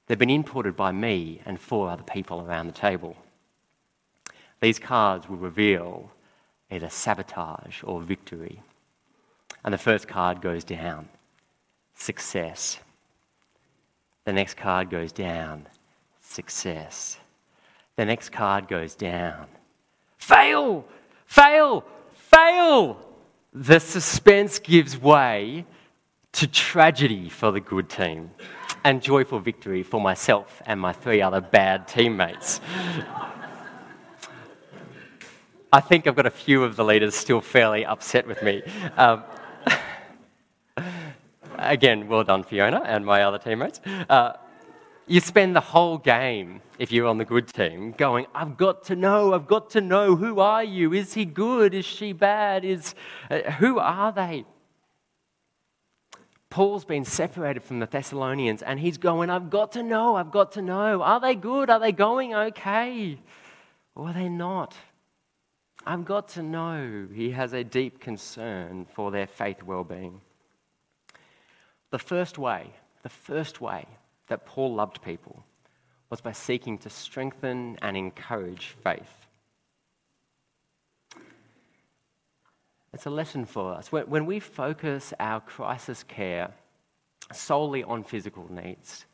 They've 0.07 0.19
been 0.19 0.29
inputted 0.29 0.77
by 0.77 0.93
me 0.93 1.41
and 1.45 1.61
four 1.61 1.91
other 1.91 2.03
people 2.03 2.41
around 2.41 2.67
the 2.67 2.73
table. 2.73 3.17
These 4.61 4.79
cards 4.79 5.29
will 5.29 5.37
reveal 5.37 6.11
either 6.71 6.91
sabotage 6.91 7.83
or 7.83 8.01
victory. 8.01 8.61
And 9.65 9.75
the 9.75 9.79
first 9.79 10.07
card 10.07 10.41
goes 10.41 10.65
down 10.65 11.09
success. 11.97 12.79
The 14.25 14.33
next 14.33 14.57
card 14.57 14.91
goes 14.91 15.13
down 15.13 15.67
success. 16.23 17.19
The 17.97 18.05
next 18.05 18.31
card 18.31 18.69
goes 18.69 18.95
down 18.95 19.47
fail, 20.19 20.85
fail, 21.27 21.85
fail. 22.15 22.97
The 23.53 23.81
suspense 23.81 24.59
gives 24.59 24.97
way 24.97 25.65
to 26.33 26.47
tragedy 26.47 27.29
for 27.29 27.51
the 27.51 27.61
good 27.61 27.89
team 27.89 28.31
and 28.85 29.03
joyful 29.03 29.41
victory 29.41 29.83
for 29.83 30.01
myself 30.01 30.63
and 30.67 30.81
my 30.81 30.93
three 30.93 31.21
other 31.21 31.41
bad 31.41 31.89
teammates. 31.89 32.61
I 35.73 35.81
think 35.81 36.09
I've 36.09 36.17
got 36.17 36.27
a 36.27 36.31
few 36.31 36.65
of 36.65 36.75
the 36.75 36.85
leaders 36.85 37.15
still 37.15 37.41
fairly 37.41 37.85
upset 37.87 38.27
with 38.27 38.43
me. 38.43 38.63
Um, 38.97 39.23
again, 41.59 42.09
well 42.09 42.25
done, 42.25 42.43
Fiona, 42.43 42.83
and 42.85 43.07
my 43.07 43.23
other 43.23 43.39
teammates. 43.39 43.81
Uh, 44.09 44.33
you 45.07 45.21
spend 45.21 45.55
the 45.55 45.61
whole 45.61 45.97
game, 45.97 46.61
if 46.81 46.91
you're 46.91 47.07
on 47.07 47.19
the 47.19 47.25
good 47.25 47.47
team, 47.47 47.93
going, 47.93 48.27
I've 48.35 48.57
got 48.57 48.85
to 48.87 48.97
know, 48.97 49.33
I've 49.33 49.47
got 49.47 49.71
to 49.71 49.81
know, 49.81 50.17
who 50.17 50.41
are 50.41 50.65
you? 50.65 50.93
Is 50.93 51.15
he 51.15 51.25
good? 51.25 51.73
Is 51.73 51.85
she 51.85 52.13
bad? 52.13 52.65
Is, 52.65 52.97
uh, 53.31 53.39
who 53.53 53.79
are 53.79 54.11
they? 54.11 54.45
Paul's 56.49 56.85
been 56.85 57.05
separated 57.05 57.63
from 57.63 57.79
the 57.79 57.87
Thessalonians 57.87 58.63
and 58.63 58.81
he's 58.81 58.99
going, 58.99 59.31
I've 59.31 59.51
got 59.51 59.71
to 59.73 59.85
know, 59.85 60.17
I've 60.17 60.33
got 60.33 60.53
to 60.53 60.63
know. 60.63 61.01
Are 61.01 61.21
they 61.21 61.37
good? 61.37 61.71
Are 61.71 61.79
they 61.79 61.93
going 61.93 62.35
okay? 62.35 63.19
Or 63.95 64.09
are 64.09 64.13
they 64.13 64.29
not? 64.29 64.75
I've 65.87 66.05
got 66.05 66.29
to 66.31 66.43
know 66.43 67.07
he 67.15 67.31
has 67.31 67.53
a 67.53 67.65
deep 67.65 68.01
concern 68.01 68.87
for 68.95 69.11
their 69.11 69.27
faith 69.27 69.63
well 69.63 69.85
being. 69.85 70.21
The 71.91 71.99
first 71.99 72.39
way, 72.39 72.67
the 73.03 73.09
first 73.09 73.61
way 73.61 73.87
that 74.29 74.47
Paul 74.47 74.75
loved 74.75 75.03
people 75.03 75.43
was 76.11 76.21
by 76.21 76.33
seeking 76.33 76.77
to 76.79 76.91
strengthen 76.91 77.79
and 77.81 77.97
encourage 77.97 78.75
faith. 78.83 79.27
It's 82.93 83.07
a 83.07 83.11
lesson 83.11 83.47
for 83.47 83.73
us. 83.73 83.91
When 83.93 84.27
we 84.27 84.41
focus 84.41 85.15
our 85.19 85.41
crisis 85.41 86.03
care 86.03 86.51
solely 87.33 87.85
on 87.85 88.03
physical 88.03 88.53
needs, 88.53 89.05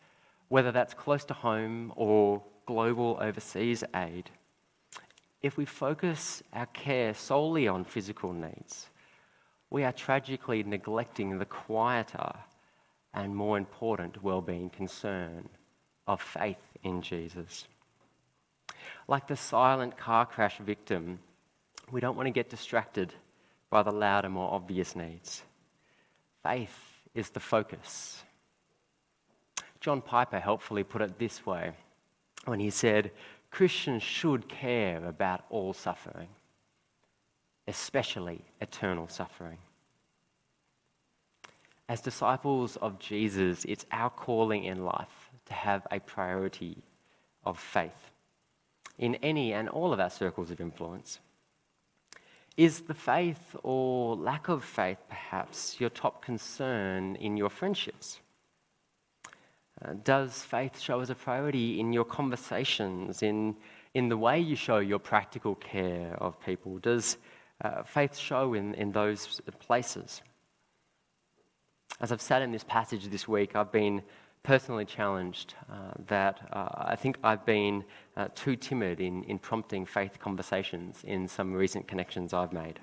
whether 0.49 0.73
that's 0.73 0.95
close 0.95 1.25
to 1.25 1.35
home 1.35 1.93
or 1.95 2.43
global 2.65 3.19
overseas 3.21 3.85
aid, 3.95 4.31
if 5.47 5.57
we 5.57 5.65
focus 5.65 6.43
our 6.53 6.67
care 6.67 7.15
solely 7.15 7.69
on 7.69 7.85
physical 7.85 8.33
needs, 8.33 8.88
we 9.71 9.85
are 9.85 9.93
tragically 9.93 10.62
neglecting 10.65 11.38
the 11.38 11.45
quieter 11.45 12.33
and 13.15 13.35
more 13.35 13.57
important 13.57 14.23
well-being 14.23 14.69
concern 14.69 15.49
of 16.07 16.21
faith 16.21 16.61
in 16.83 17.00
Jesus. 17.00 17.67
Like 19.07 19.29
the 19.29 19.37
silent 19.37 19.97
car 19.97 20.26
crash 20.26 20.59
victim, 20.59 21.21
we 21.93 22.00
don't 22.00 22.17
want 22.17 22.26
to 22.26 22.33
get 22.33 22.50
distracted 22.50 23.12
by 23.71 23.83
the 23.83 23.93
louder, 23.93 24.29
more 24.29 24.53
obvious 24.53 24.97
needs. 24.97 25.43
Faith 26.43 26.76
is 27.15 27.31
the 27.31 27.41
focus. 27.41 28.23
John 29.81 30.00
Piper 30.00 30.41
helpfully 30.41 30.83
put 30.83 31.03
it 31.03 31.19
this 31.19 31.47
way 31.47 31.71
when 32.47 32.59
he 32.59 32.71
said, 32.71 33.11
Christians 33.57 34.03
should 34.03 34.51
care 34.51 35.03
about 35.03 35.43
all 35.49 35.73
suffering, 35.73 36.29
especially 37.67 38.43
eternal 38.61 39.09
suffering. 39.09 39.57
As 41.89 42.03
disciples 42.03 42.77
of 42.77 42.99
Jesus, 42.99 43.65
it's 43.65 43.87
our 43.91 44.11
calling 44.11 44.65
in 44.65 44.85
life 44.85 45.31
to 45.47 45.55
have 45.55 45.87
a 45.91 46.01
priority 46.01 46.77
of 47.47 47.59
faith 47.59 48.11
in 48.99 49.15
any 49.23 49.55
and 49.55 49.71
all 49.71 49.95
of 49.95 50.01
our 50.01 50.11
circles 50.11 50.51
of 50.51 50.61
influence. 50.61 51.19
Is 52.59 52.81
the 52.81 52.93
faith 52.93 53.57
or 53.63 54.17
lack 54.17 54.49
of 54.49 54.65
faith 54.65 54.99
perhaps 55.09 55.81
your 55.81 55.89
top 55.89 56.23
concern 56.23 57.17
in 57.17 57.39
your 57.39 57.49
friendships? 57.49 58.19
Uh, 59.85 59.92
does 60.04 60.42
faith 60.42 60.80
show 60.80 61.00
as 61.00 61.11
a 61.11 61.14
priority 61.14 61.78
in 61.80 61.92
your 61.92 62.04
conversations, 62.04 63.23
in, 63.23 63.54
in 63.95 64.09
the 64.09 64.16
way 64.16 64.40
you 64.40 64.56
show 64.56 64.78
your 64.78 64.99
practical 64.99 65.54
care 65.54 66.16
of 66.18 66.42
people? 66.45 66.78
Does 66.78 67.18
uh, 67.62 67.83
faith 67.83 68.16
show 68.16 68.54
in, 68.54 68.75
in 68.75 68.92
those 68.92 69.40
places? 69.61 70.23
As 72.00 72.11
I've 72.11 72.23
sat 72.23 72.42
in 72.42 72.52
this 72.52 72.64
passage 72.64 73.06
this 73.09 73.28
week, 73.28 73.54
I've 73.54 73.73
been 73.73 74.02
personally 74.42 74.85
challenged 74.85 75.54
uh, 75.71 75.92
that 76.09 76.40
uh, 76.52 76.68
I 76.92 76.97
think 76.97 77.18
I've 77.23 77.45
been 77.45 77.85
uh, 78.16 78.28
too 78.35 78.56
timid 78.56 79.00
in, 79.00 79.25
in 79.25 79.38
prompting 79.38 79.85
faith 79.85 80.18
conversations 80.21 81.02
in 81.04 81.28
some 81.28 81.52
recent 81.52 81.88
connections 81.88 82.33
I've 82.33 82.52
made. 82.52 82.78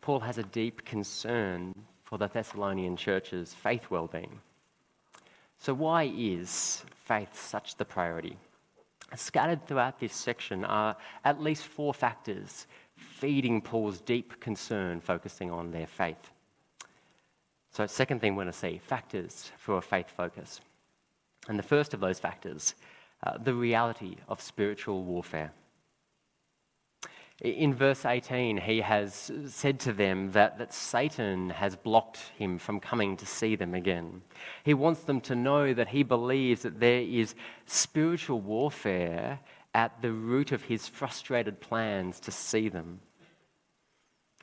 Paul 0.00 0.20
has 0.20 0.38
a 0.38 0.42
deep 0.42 0.84
concern 0.84 1.74
for 2.04 2.18
the 2.18 2.26
Thessalonian 2.26 2.96
church's 2.96 3.54
faith 3.54 3.90
well 3.90 4.06
being. 4.06 4.40
So, 5.60 5.74
why 5.74 6.12
is 6.14 6.82
faith 7.04 7.38
such 7.40 7.76
the 7.76 7.84
priority? 7.84 8.36
Scattered 9.16 9.66
throughout 9.66 10.00
this 10.00 10.14
section 10.14 10.64
are 10.64 10.96
at 11.24 11.40
least 11.40 11.64
four 11.64 11.94
factors 11.94 12.66
feeding 12.96 13.60
Paul's 13.60 14.00
deep 14.00 14.40
concern, 14.40 15.00
focusing 15.00 15.50
on 15.50 15.70
their 15.70 15.86
faith. 15.86 16.30
So, 17.72 17.86
second 17.86 18.20
thing 18.20 18.34
we're 18.34 18.44
going 18.44 18.52
to 18.52 18.58
see 18.58 18.78
factors 18.78 19.50
for 19.58 19.78
a 19.78 19.82
faith 19.82 20.08
focus. 20.08 20.60
And 21.48 21.58
the 21.58 21.62
first 21.62 21.94
of 21.94 22.00
those 22.00 22.18
factors, 22.18 22.74
uh, 23.22 23.38
the 23.38 23.54
reality 23.54 24.16
of 24.28 24.40
spiritual 24.40 25.02
warfare. 25.02 25.52
In 27.40 27.74
verse 27.74 28.04
18, 28.04 28.58
he 28.58 28.80
has 28.80 29.30
said 29.48 29.80
to 29.80 29.92
them 29.92 30.32
that, 30.32 30.58
that 30.58 30.72
Satan 30.72 31.50
has 31.50 31.74
blocked 31.74 32.18
him 32.38 32.58
from 32.58 32.78
coming 32.78 33.16
to 33.16 33.26
see 33.26 33.56
them 33.56 33.74
again. 33.74 34.22
He 34.64 34.72
wants 34.72 35.00
them 35.00 35.20
to 35.22 35.34
know 35.34 35.74
that 35.74 35.88
he 35.88 36.04
believes 36.04 36.62
that 36.62 36.78
there 36.78 37.00
is 37.00 37.34
spiritual 37.66 38.40
warfare 38.40 39.40
at 39.74 40.00
the 40.00 40.12
root 40.12 40.52
of 40.52 40.62
his 40.62 40.86
frustrated 40.86 41.60
plans 41.60 42.20
to 42.20 42.30
see 42.30 42.68
them. 42.68 43.00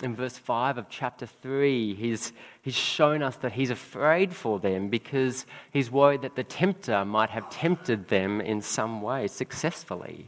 In 0.04 0.16
verse 0.16 0.38
5 0.38 0.78
of 0.78 0.90
chapter 0.90 1.26
3, 1.26 1.94
he's, 1.94 2.34
he's 2.62 2.76
shown 2.76 3.22
us 3.22 3.38
that 3.38 3.54
he's 3.54 3.70
afraid 3.70 4.36
for 4.36 4.60
them 4.60 4.90
because 4.90 5.46
he's 5.72 5.92
worried 5.92 6.24
that 6.24 6.36
the 6.36 6.44
tempter 6.44 7.06
might 7.06 7.30
have 7.30 7.50
tempted 7.52 8.10
them 8.10 8.42
in 8.42 8.62
some 8.62 9.02
way 9.02 9.28
successfully. 9.28 10.28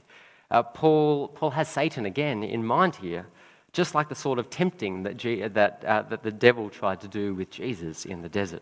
Uh, 0.53 0.61
Paul, 0.61 1.29
Paul 1.29 1.49
has 1.49 1.67
Satan 1.67 2.05
again 2.05 2.43
in 2.43 2.63
mind 2.63 2.95
here, 2.97 3.25
just 3.73 3.95
like 3.95 4.07
the 4.07 4.15
sort 4.15 4.37
of 4.37 4.51
tempting 4.51 5.01
that, 5.01 5.17
G, 5.17 5.41
that, 5.47 5.83
uh, 5.83 6.03
that 6.03 6.21
the 6.21 6.31
devil 6.31 6.69
tried 6.69 7.01
to 7.01 7.07
do 7.07 7.33
with 7.33 7.49
Jesus 7.49 8.05
in 8.05 8.21
the 8.21 8.29
desert. 8.29 8.61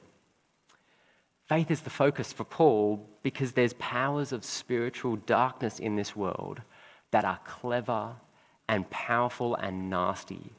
Faith 1.50 1.70
is 1.70 1.82
the 1.82 1.90
focus 1.90 2.32
for 2.32 2.46
Paul 2.46 3.06
because 3.24 3.52
there's 3.52 3.74
powers 3.74 4.32
of 4.32 4.46
spiritual 4.46 5.18
darkness 5.18 5.80
in 5.80 5.98
this 5.98 6.16
world 6.16 6.62
that 7.12 7.26
are 7.26 7.40
clever 7.44 8.12
and 8.70 8.90
powerful 8.90 9.56
and 9.56 9.90
nasty. 9.90 10.52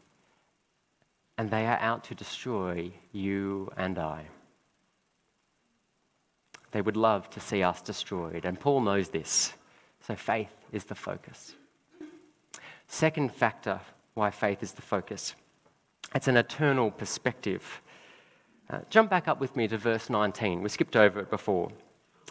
And 1.39 1.51
they 1.51 1.67
are 1.67 1.79
out 1.79 2.05
to 2.05 2.15
destroy 2.15 2.91
you 3.11 3.73
and 3.75 3.99
I. 3.99 4.27
They 6.73 6.83
would 6.83 6.97
love 6.97 7.31
to 7.31 7.41
see 7.41 7.63
us 7.63 7.81
destroyed, 7.81 8.45
and 8.45 8.61
Paul 8.61 8.83
knows 8.83 9.09
this. 9.09 9.55
So 10.07 10.15
faith 10.15 10.62
is 10.73 10.85
the 10.85 10.95
focus. 10.95 11.55
Second 12.89 13.33
factor 13.33 13.81
why 14.15 14.31
faith 14.31 14.63
is 14.63 14.73
the 14.73 14.83
focus 14.83 15.35
it's 16.15 16.29
an 16.29 16.37
eternal 16.37 16.91
perspective. 16.91 17.81
Uh, 18.69 18.81
jump 18.91 19.11
back 19.11 19.29
up 19.29 19.41
with 19.41 19.57
me 19.57 19.69
to 19.69 19.79
verse 19.79 20.11
19. 20.11 20.63
We 20.63 20.69
skipped 20.69 20.97
over 20.97 21.21
it 21.21 21.31
before. 21.31 21.71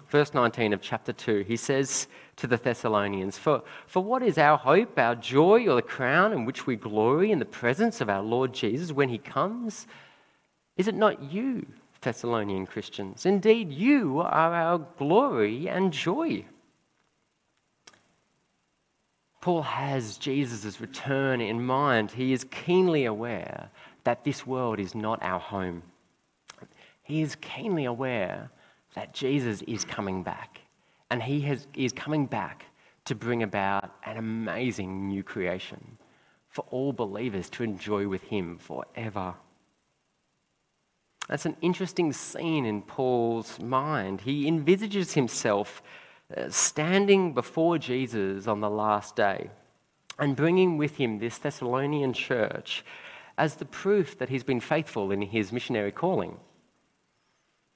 Verse 0.09 0.33
19 0.33 0.73
of 0.73 0.81
chapter 0.81 1.13
2, 1.13 1.39
he 1.47 1.55
says 1.55 2.07
to 2.35 2.47
the 2.47 2.57
Thessalonians, 2.57 3.37
for, 3.37 3.63
for 3.87 4.03
what 4.03 4.21
is 4.21 4.37
our 4.37 4.57
hope, 4.57 4.99
our 4.99 5.15
joy, 5.15 5.67
or 5.67 5.75
the 5.75 5.81
crown 5.81 6.33
in 6.33 6.45
which 6.45 6.67
we 6.67 6.75
glory 6.75 7.31
in 7.31 7.39
the 7.39 7.45
presence 7.45 8.01
of 8.01 8.09
our 8.09 8.21
Lord 8.21 8.53
Jesus 8.53 8.91
when 8.91 9.09
he 9.09 9.17
comes? 9.17 9.87
Is 10.75 10.87
it 10.87 10.95
not 10.95 11.23
you, 11.31 11.65
Thessalonian 12.01 12.65
Christians? 12.65 13.25
Indeed, 13.25 13.71
you 13.71 14.19
are 14.19 14.53
our 14.53 14.79
glory 14.97 15.69
and 15.69 15.93
joy. 15.93 16.43
Paul 19.41 19.63
has 19.63 20.17
Jesus' 20.17 20.79
return 20.79 21.41
in 21.41 21.63
mind. 21.63 22.11
He 22.11 22.31
is 22.31 22.43
keenly 22.43 23.05
aware 23.05 23.69
that 24.03 24.23
this 24.23 24.45
world 24.45 24.79
is 24.79 24.93
not 24.93 25.21
our 25.23 25.39
home. 25.39 25.81
He 27.03 27.21
is 27.21 27.35
keenly 27.35 27.85
aware 27.85 28.51
that 28.93 29.13
Jesus 29.13 29.63
is 29.63 29.83
coming 29.83 30.21
back. 30.21 30.61
And 31.09 31.23
he 31.23 31.41
has, 31.41 31.65
is 31.75 31.91
coming 31.91 32.27
back 32.27 32.65
to 33.05 33.15
bring 33.15 33.41
about 33.41 33.89
an 34.05 34.17
amazing 34.17 35.07
new 35.07 35.23
creation 35.23 35.97
for 36.51 36.63
all 36.69 36.93
believers 36.93 37.49
to 37.49 37.63
enjoy 37.63 38.07
with 38.07 38.23
him 38.23 38.57
forever. 38.57 39.33
That's 41.27 41.45
an 41.45 41.55
interesting 41.61 42.13
scene 42.13 42.65
in 42.65 42.81
Paul's 42.81 43.59
mind. 43.59 44.21
He 44.21 44.47
envisages 44.47 45.13
himself 45.13 45.81
Uh, 46.37 46.49
standing 46.49 47.33
before 47.33 47.77
Jesus 47.77 48.47
on 48.47 48.61
the 48.61 48.69
last 48.69 49.15
day 49.15 49.49
and 50.19 50.35
bringing 50.35 50.77
with 50.77 50.97
him 50.97 51.19
this 51.19 51.37
Thessalonian 51.37 52.13
church 52.13 52.85
as 53.37 53.55
the 53.55 53.65
proof 53.65 54.17
that 54.19 54.29
he's 54.29 54.43
been 54.43 54.59
faithful 54.59 55.11
in 55.11 55.21
his 55.23 55.51
missionary 55.51 55.91
calling. 55.91 56.37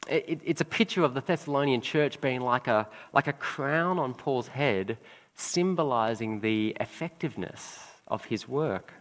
It, 0.08 0.40
it's 0.46 0.62
a 0.62 0.66
picture 0.66 1.04
of 1.04 1.16
the 1.16 1.22
Thessalonian 1.22 1.82
church 1.82 2.22
being 2.22 2.42
like 2.42 2.68
a, 2.68 2.88
like 3.14 3.28
a 3.28 3.34
crown 3.34 3.98
on 3.98 4.14
Paul's 4.14 4.50
head, 4.50 4.98
symbolizing 5.36 6.42
the 6.42 6.78
effectiveness 6.80 7.80
of 8.08 8.26
his 8.26 8.48
work. 8.48 8.94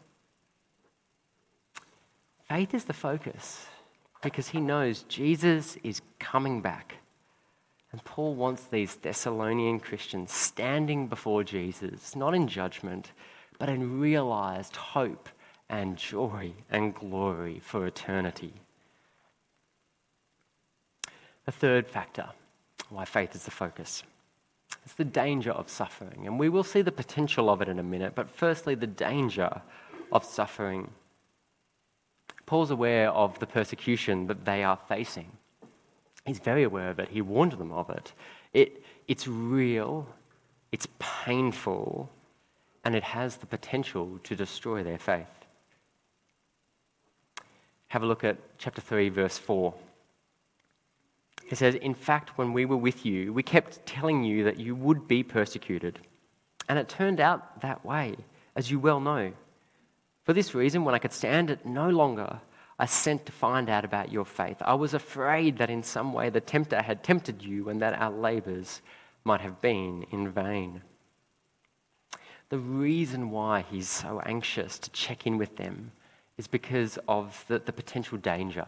Faith 2.48 2.74
is 2.74 2.84
the 2.84 2.92
focus 2.92 3.66
because 4.22 4.48
he 4.48 4.60
knows 4.60 5.02
Jesus 5.02 5.76
is 5.84 6.00
coming 6.18 6.62
back 6.62 6.96
and 7.94 8.02
Paul 8.02 8.34
wants 8.34 8.64
these 8.64 8.96
Thessalonian 8.96 9.78
Christians 9.78 10.32
standing 10.32 11.06
before 11.06 11.44
Jesus, 11.44 12.16
not 12.16 12.34
in 12.34 12.48
judgment, 12.48 13.12
but 13.56 13.68
in 13.68 14.00
realized 14.00 14.74
hope 14.74 15.28
and 15.68 15.96
joy 15.96 16.54
and 16.72 16.92
glory 16.92 17.60
for 17.60 17.86
eternity. 17.86 18.54
The 21.46 21.52
third 21.52 21.86
factor 21.86 22.30
why 22.90 23.04
faith 23.04 23.36
is 23.36 23.44
the 23.44 23.52
focus 23.52 24.02
It's 24.84 24.94
the 24.94 25.04
danger 25.04 25.52
of 25.52 25.68
suffering. 25.68 26.26
And 26.26 26.36
we 26.36 26.48
will 26.48 26.64
see 26.64 26.82
the 26.82 26.90
potential 26.90 27.48
of 27.48 27.62
it 27.62 27.68
in 27.68 27.78
a 27.78 27.84
minute, 27.84 28.16
but 28.16 28.28
firstly, 28.28 28.74
the 28.74 28.88
danger 28.88 29.62
of 30.10 30.24
suffering. 30.24 30.90
Paul's 32.44 32.72
aware 32.72 33.10
of 33.10 33.38
the 33.38 33.46
persecution 33.46 34.26
that 34.26 34.44
they 34.44 34.64
are 34.64 34.80
facing. 34.88 35.28
He's 36.26 36.38
very 36.38 36.62
aware 36.62 36.90
of 36.90 36.98
it. 36.98 37.08
He 37.08 37.20
warned 37.20 37.52
them 37.52 37.72
of 37.72 37.90
it. 37.90 38.12
it 38.52 38.82
it's 39.06 39.28
real, 39.28 40.08
it's 40.72 40.88
painful, 40.98 42.10
and 42.84 42.94
it 42.94 43.02
has 43.02 43.36
the 43.36 43.46
potential 43.46 44.18
to 44.24 44.34
destroy 44.34 44.82
their 44.82 44.98
faith. 44.98 45.26
Have 47.88 48.02
a 48.02 48.06
look 48.06 48.24
at 48.24 48.38
chapter 48.58 48.80
3, 48.80 49.08
verse 49.10 49.38
4. 49.38 49.74
He 51.48 51.54
says, 51.54 51.74
In 51.74 51.94
fact, 51.94 52.38
when 52.38 52.52
we 52.52 52.64
were 52.64 52.76
with 52.76 53.04
you, 53.04 53.32
we 53.32 53.42
kept 53.42 53.84
telling 53.86 54.24
you 54.24 54.44
that 54.44 54.58
you 54.58 54.74
would 54.74 55.06
be 55.06 55.22
persecuted. 55.22 55.98
And 56.68 56.78
it 56.78 56.88
turned 56.88 57.20
out 57.20 57.60
that 57.60 57.84
way, 57.84 58.16
as 58.56 58.70
you 58.70 58.78
well 58.78 59.00
know. 59.00 59.32
For 60.24 60.32
this 60.32 60.54
reason, 60.54 60.84
when 60.84 60.94
I 60.94 60.98
could 60.98 61.12
stand 61.12 61.50
it 61.50 61.66
no 61.66 61.90
longer, 61.90 62.38
I 62.78 62.86
sent 62.86 63.26
to 63.26 63.32
find 63.32 63.68
out 63.68 63.84
about 63.84 64.10
your 64.10 64.24
faith. 64.24 64.56
I 64.60 64.74
was 64.74 64.94
afraid 64.94 65.58
that 65.58 65.70
in 65.70 65.82
some 65.82 66.12
way 66.12 66.28
the 66.28 66.40
tempter 66.40 66.82
had 66.82 67.04
tempted 67.04 67.42
you 67.42 67.68
and 67.68 67.80
that 67.80 68.00
our 68.00 68.10
labors 68.10 68.80
might 69.24 69.40
have 69.40 69.60
been 69.60 70.06
in 70.10 70.28
vain. 70.28 70.82
The 72.48 72.58
reason 72.58 73.30
why 73.30 73.64
he's 73.70 73.88
so 73.88 74.20
anxious 74.26 74.78
to 74.78 74.90
check 74.90 75.26
in 75.26 75.38
with 75.38 75.56
them 75.56 75.92
is 76.36 76.46
because 76.46 76.98
of 77.08 77.44
the, 77.48 77.58
the 77.58 77.72
potential 77.72 78.18
danger 78.18 78.66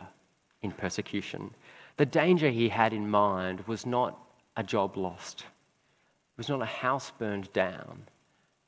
in 0.62 0.72
persecution. 0.72 1.50
The 1.96 2.06
danger 2.06 2.50
he 2.50 2.68
had 2.68 2.92
in 2.92 3.10
mind 3.10 3.66
was 3.66 3.84
not 3.84 4.18
a 4.56 4.62
job 4.62 4.96
lost, 4.96 5.40
it 5.40 6.38
was 6.38 6.48
not 6.48 6.62
a 6.62 6.66
house 6.66 7.10
burned 7.10 7.52
down, 7.52 8.02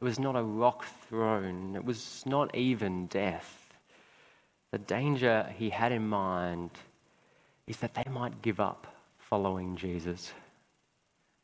it 0.01 0.05
was 0.05 0.18
not 0.18 0.37
a 0.37 0.42
rock 0.42 0.85
thrown, 1.09 1.74
it 1.77 1.85
was 1.85 2.22
not 2.27 2.55
even 2.55 3.07
death. 3.07 3.58
The 4.70 4.78
danger 4.78 5.52
he 5.57 5.70
had 5.70 5.92
in 5.92 6.09
mind 6.09 6.70
is 7.66 7.78
that 7.78 7.94
they 7.94 8.11
might 8.11 8.42
give 8.42 8.61
up 8.61 8.87
following 9.18 9.76
Jesus. 9.76 10.33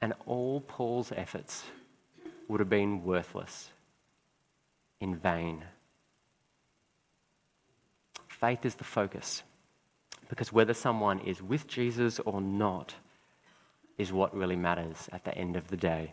And 0.01 0.13
all 0.27 0.61
Paul's 0.61 1.13
efforts 1.13 1.65
would 2.49 2.61
have 2.61 2.69
been 2.69 3.05
worthless, 3.05 3.71
in 5.01 5.17
vain. 5.17 5.63
Faith 8.29 8.67
is 8.67 8.75
the 8.75 8.85
focus 8.85 9.43
because 10.29 10.53
whether 10.53 10.75
someone 10.75 11.21
is 11.21 11.43
with 11.43 11.67
Jesus 11.67 12.19
or 12.21 12.41
not 12.41 12.95
is 13.97 14.13
what 14.13 14.37
really 14.37 14.57
matters 14.57 15.09
at 15.13 15.25
the 15.25 15.37
end 15.37 15.57
of 15.57 15.69
the 15.69 15.77
day. 15.77 16.13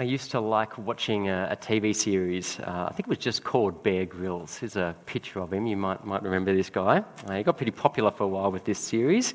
I 0.00 0.04
used 0.04 0.30
to 0.30 0.38
like 0.38 0.78
watching 0.78 1.28
a, 1.28 1.48
a 1.50 1.56
TV 1.56 1.92
series. 1.92 2.60
Uh, 2.60 2.86
I 2.88 2.92
think 2.92 3.08
it 3.08 3.10
was 3.10 3.18
just 3.18 3.42
called 3.42 3.82
Bear 3.82 4.06
Grylls. 4.06 4.56
Here's 4.56 4.76
a 4.76 4.94
picture 5.06 5.40
of 5.40 5.52
him. 5.52 5.66
You 5.66 5.76
might, 5.76 6.04
might 6.04 6.22
remember 6.22 6.54
this 6.54 6.70
guy. 6.70 7.02
Uh, 7.26 7.32
he 7.32 7.42
got 7.42 7.56
pretty 7.56 7.72
popular 7.72 8.12
for 8.12 8.22
a 8.22 8.28
while 8.28 8.52
with 8.52 8.64
this 8.64 8.78
series. 8.78 9.34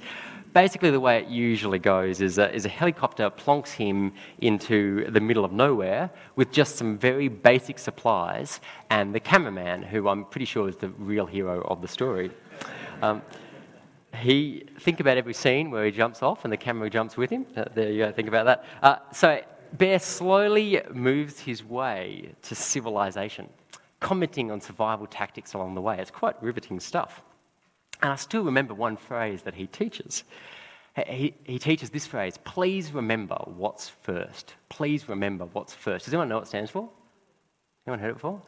Basically, 0.54 0.90
the 0.90 1.02
way 1.02 1.18
it 1.20 1.28
usually 1.28 1.80
goes 1.80 2.22
is 2.22 2.38
a, 2.38 2.50
is 2.56 2.66
a 2.66 2.70
helicopter 2.70 3.30
plonks 3.30 3.72
him 3.72 4.14
into 4.40 5.12
the 5.12 5.20
middle 5.20 5.44
of 5.44 5.52
nowhere 5.52 6.10
with 6.38 6.54
just 6.54 6.78
some 6.78 6.98
very 6.98 7.28
basic 7.28 7.78
supplies, 7.78 8.62
and 8.90 9.14
the 9.14 9.20
cameraman, 9.20 9.84
who 9.84 10.08
I'm 10.08 10.24
pretty 10.24 10.46
sure 10.46 10.70
is 10.70 10.78
the 10.78 10.88
real 10.88 11.26
hero 11.26 11.62
of 11.64 11.82
the 11.82 11.90
story. 11.90 12.32
Um, 13.02 13.22
he 14.16 14.64
think 14.80 15.02
about 15.02 15.18
every 15.18 15.34
scene 15.34 15.72
where 15.72 15.84
he 15.84 15.92
jumps 15.92 16.24
off 16.24 16.46
and 16.46 16.54
the 16.54 16.58
camera 16.58 16.90
jumps 16.90 17.18
with 17.18 17.32
him. 17.32 17.46
Uh, 17.58 17.66
there 17.74 17.92
you 17.92 18.06
go. 18.06 18.12
Think 18.14 18.30
about 18.30 18.46
that. 18.46 18.66
Uh, 18.82 18.96
so 19.12 19.42
Bear 19.74 19.98
slowly 19.98 20.82
moves 20.94 21.40
his 21.40 21.64
way 21.64 22.30
to 22.44 22.54
civilization, 22.54 23.50
commenting 24.00 24.52
on 24.52 24.62
survival 24.62 25.08
tactics 25.08 25.54
along 25.56 25.74
the 25.74 25.82
way. 25.82 25.98
It's 26.00 26.12
quite 26.12 26.42
riveting 26.44 26.80
stuff. 26.80 27.22
And 28.02 28.12
I 28.12 28.16
still 28.16 28.44
remember 28.44 28.76
one 28.76 28.98
phrase 28.98 29.42
that 29.44 29.56
he 29.56 29.66
teaches. 29.66 30.24
He, 31.08 31.34
he 31.44 31.58
teaches 31.58 31.90
this 31.90 32.06
phrase 32.06 32.38
please 32.38 32.92
remember 32.92 33.36
what's 33.46 33.90
first. 33.90 34.54
Please 34.70 35.10
remember 35.10 35.46
what's 35.46 35.74
first. 35.74 36.06
Does 36.06 36.14
anyone 36.14 36.30
know 36.30 36.36
what 36.36 36.44
it 36.44 36.50
stands 36.50 36.70
for? 36.70 36.88
Anyone 37.88 38.00
heard 38.00 38.12
it 38.12 38.16
before? 38.16 38.42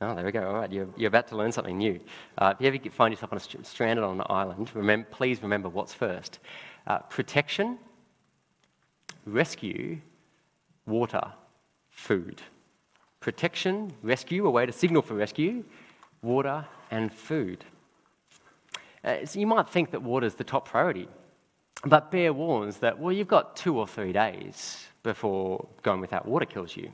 Oh, 0.00 0.14
there 0.14 0.24
we 0.24 0.32
go. 0.32 0.48
All 0.48 0.54
right, 0.54 0.72
you're, 0.72 0.88
you're 0.96 1.08
about 1.08 1.28
to 1.28 1.36
learn 1.36 1.52
something 1.52 1.76
new. 1.78 2.00
Uh, 2.38 2.54
if 2.58 2.60
you 2.60 2.68
ever 2.68 2.90
find 2.90 3.12
yourself 3.12 3.32
on 3.32 3.38
a, 3.38 3.64
stranded 3.64 4.02
on 4.02 4.18
an 4.18 4.26
island, 4.30 4.70
remember, 4.74 5.06
please 5.10 5.42
remember 5.42 5.68
what's 5.68 5.94
first 5.94 6.38
uh, 6.86 6.98
protection, 7.00 7.78
rescue, 9.26 9.98
water, 10.86 11.32
food. 11.90 12.40
Protection, 13.20 13.92
rescue, 14.02 14.46
a 14.46 14.50
way 14.50 14.66
to 14.66 14.72
signal 14.72 15.02
for 15.02 15.14
rescue, 15.14 15.64
water, 16.22 16.64
and 16.90 17.12
food. 17.12 17.64
Uh, 19.04 19.24
so 19.24 19.38
you 19.38 19.46
might 19.46 19.68
think 19.68 19.90
that 19.90 20.02
water 20.02 20.26
is 20.26 20.34
the 20.34 20.44
top 20.44 20.68
priority, 20.68 21.08
but 21.84 22.10
Bear 22.10 22.32
warns 22.32 22.78
that, 22.78 22.98
well, 22.98 23.12
you've 23.12 23.28
got 23.28 23.56
two 23.56 23.78
or 23.78 23.86
three 23.86 24.12
days 24.12 24.86
before 25.02 25.66
going 25.82 26.00
without 26.00 26.26
water 26.26 26.44
kills 26.44 26.76
you. 26.76 26.90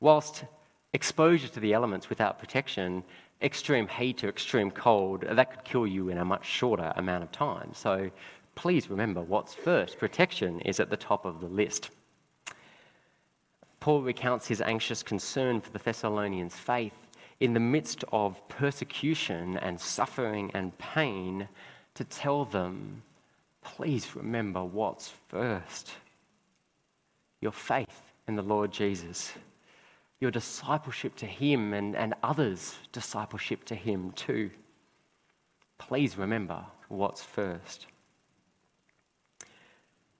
Whilst 0.00 0.44
exposure 0.92 1.48
to 1.48 1.60
the 1.60 1.72
elements 1.72 2.10
without 2.10 2.38
protection, 2.38 3.02
extreme 3.40 3.88
heat 3.88 4.24
or 4.24 4.28
extreme 4.28 4.70
cold, 4.70 5.22
that 5.22 5.50
could 5.50 5.64
kill 5.64 5.86
you 5.86 6.10
in 6.10 6.18
a 6.18 6.24
much 6.24 6.44
shorter 6.44 6.92
amount 6.96 7.22
of 7.22 7.32
time. 7.32 7.70
So 7.74 8.10
please 8.54 8.90
remember 8.90 9.22
what's 9.22 9.54
first. 9.54 9.98
Protection 9.98 10.60
is 10.60 10.80
at 10.80 10.90
the 10.90 10.96
top 10.96 11.24
of 11.24 11.40
the 11.40 11.46
list. 11.46 11.90
Paul 13.80 14.02
recounts 14.02 14.48
his 14.48 14.60
anxious 14.60 15.02
concern 15.02 15.60
for 15.60 15.70
the 15.70 15.78
Thessalonians' 15.78 16.56
faith 16.56 16.94
in 17.40 17.54
the 17.54 17.60
midst 17.60 18.04
of 18.12 18.48
persecution 18.48 19.56
and 19.58 19.80
suffering 19.80 20.50
and 20.54 20.76
pain 20.78 21.48
to 21.94 22.04
tell 22.04 22.44
them, 22.44 23.02
please 23.62 24.14
remember 24.14 24.64
what's 24.64 25.08
first 25.28 25.92
your 27.40 27.52
faith 27.52 28.02
in 28.26 28.36
the 28.36 28.42
Lord 28.42 28.72
Jesus, 28.72 29.32
your 30.20 30.30
discipleship 30.30 31.16
to 31.16 31.26
Him 31.26 31.72
and, 31.72 31.94
and 31.94 32.14
others' 32.22 32.74
discipleship 32.92 33.64
to 33.66 33.74
Him 33.74 34.12
too. 34.12 34.50
Please 35.78 36.16
remember 36.16 36.64
what's 36.88 37.22
first. 37.22 37.86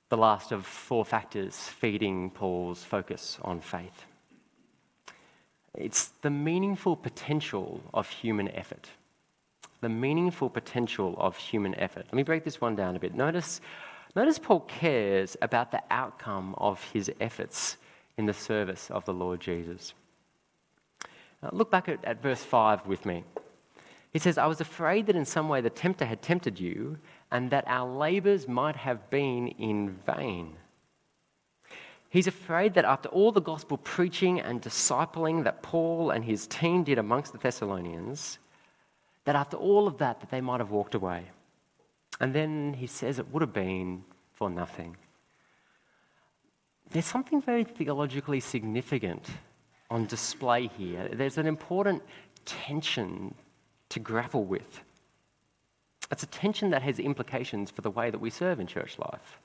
The 0.09 0.17
last 0.17 0.53
of 0.53 0.65
four 0.65 1.05
factors 1.05 1.57
feeding 1.57 2.31
Paul's 2.31 2.85
focus 2.85 3.39
on 3.43 3.61
faith. 3.61 4.05
It's 5.75 6.09
the 6.23 6.31
meaningful 6.31 6.97
potential 6.97 7.83
of 7.93 8.09
human 8.09 8.49
effort. 8.49 8.89
The 9.81 9.89
meaningful 9.89 10.49
potential 10.49 11.15
of 11.19 11.37
human 11.37 11.75
effort. 11.75 12.07
Let 12.07 12.15
me 12.15 12.23
break 12.23 12.45
this 12.45 12.61
one 12.61 12.77
down 12.77 12.97
a 12.97 12.99
bit. 12.99 13.15
Notice, 13.15 13.61
notice 14.15 14.39
Paul 14.39 14.61
cares 14.61 15.37
about 15.43 15.71
the 15.71 15.83
outcome 15.91 16.55
of 16.57 16.83
his 16.93 17.11
efforts 17.21 17.77
in 18.17 18.27
the 18.27 18.33
service 18.33 18.91
of 18.91 19.05
the 19.05 19.13
Lord 19.13 19.41
Jesus. 19.41 19.93
Now, 21.43 21.51
look 21.53 21.71
back 21.71 21.89
at, 21.89 22.03
at 22.05 22.23
verse 22.23 22.43
5 22.43 22.87
with 22.87 23.05
me. 23.05 23.25
He 24.13 24.19
says, 24.19 24.39
I 24.39 24.47
was 24.47 24.63
afraid 24.63 25.07
that 25.07 25.17
in 25.17 25.27
some 25.27 25.49
way 25.49 25.61
the 25.61 25.69
tempter 25.69 26.07
had 26.07 26.23
tempted 26.23 26.59
you 26.59 26.97
and 27.31 27.51
that 27.51 27.65
our 27.67 27.89
labours 27.89 28.47
might 28.47 28.77
have 28.77 29.11
been 29.11 29.49
in 29.49 29.91
vain. 29.91 30.53
He's 32.09 32.27
afraid 32.27 32.75
that 32.75 32.85
after 32.85 33.09
all 33.09 33.33
the 33.33 33.41
gospel 33.41 33.77
preaching 33.77 34.41
and 34.41 34.63
discipling 34.63 35.45
that 35.45 35.63
Paul 35.63 36.11
and 36.11 36.25
his 36.25 36.47
team 36.47 36.85
did 36.85 36.99
amongst 36.99 37.33
the 37.33 37.39
Thessalonians, 37.39 38.39
that 39.25 39.37
after 39.37 39.57
all 39.57 39.87
of 39.87 39.99
that, 39.99 40.21
that 40.21 40.31
they 40.31 40.41
might 40.41 40.61
have 40.61 40.71
walked 40.71 40.95
away. 40.95 41.25
And 42.21 42.33
then 42.33 42.75
he 42.75 42.87
says 42.87 43.19
it 43.19 43.33
would 43.33 43.43
have 43.43 43.53
been 43.53 44.05
for 44.35 44.49
nothing. 44.49 44.97
There's 46.91 47.05
something 47.05 47.43
very 47.43 47.65
theologically 47.65 48.41
significant 48.41 49.25
on 49.91 50.07
display 50.07 50.69
here. 50.69 51.09
There's 51.13 51.39
an 51.39 51.47
important 51.47 52.03
tension 52.45 53.35
to 53.91 53.99
grapple 54.01 54.45
with. 54.45 54.81
It's 56.11 56.23
a 56.23 56.27
tension 56.27 56.71
that 56.71 56.83
has 56.83 56.99
implications 56.99 57.71
for 57.71 57.83
the 57.83 57.91
way 57.91 58.11
that 58.11 58.21
we 58.21 58.31
serve 58.31 58.61
in 58.61 58.67
church 58.67 58.99
life 58.99 59.39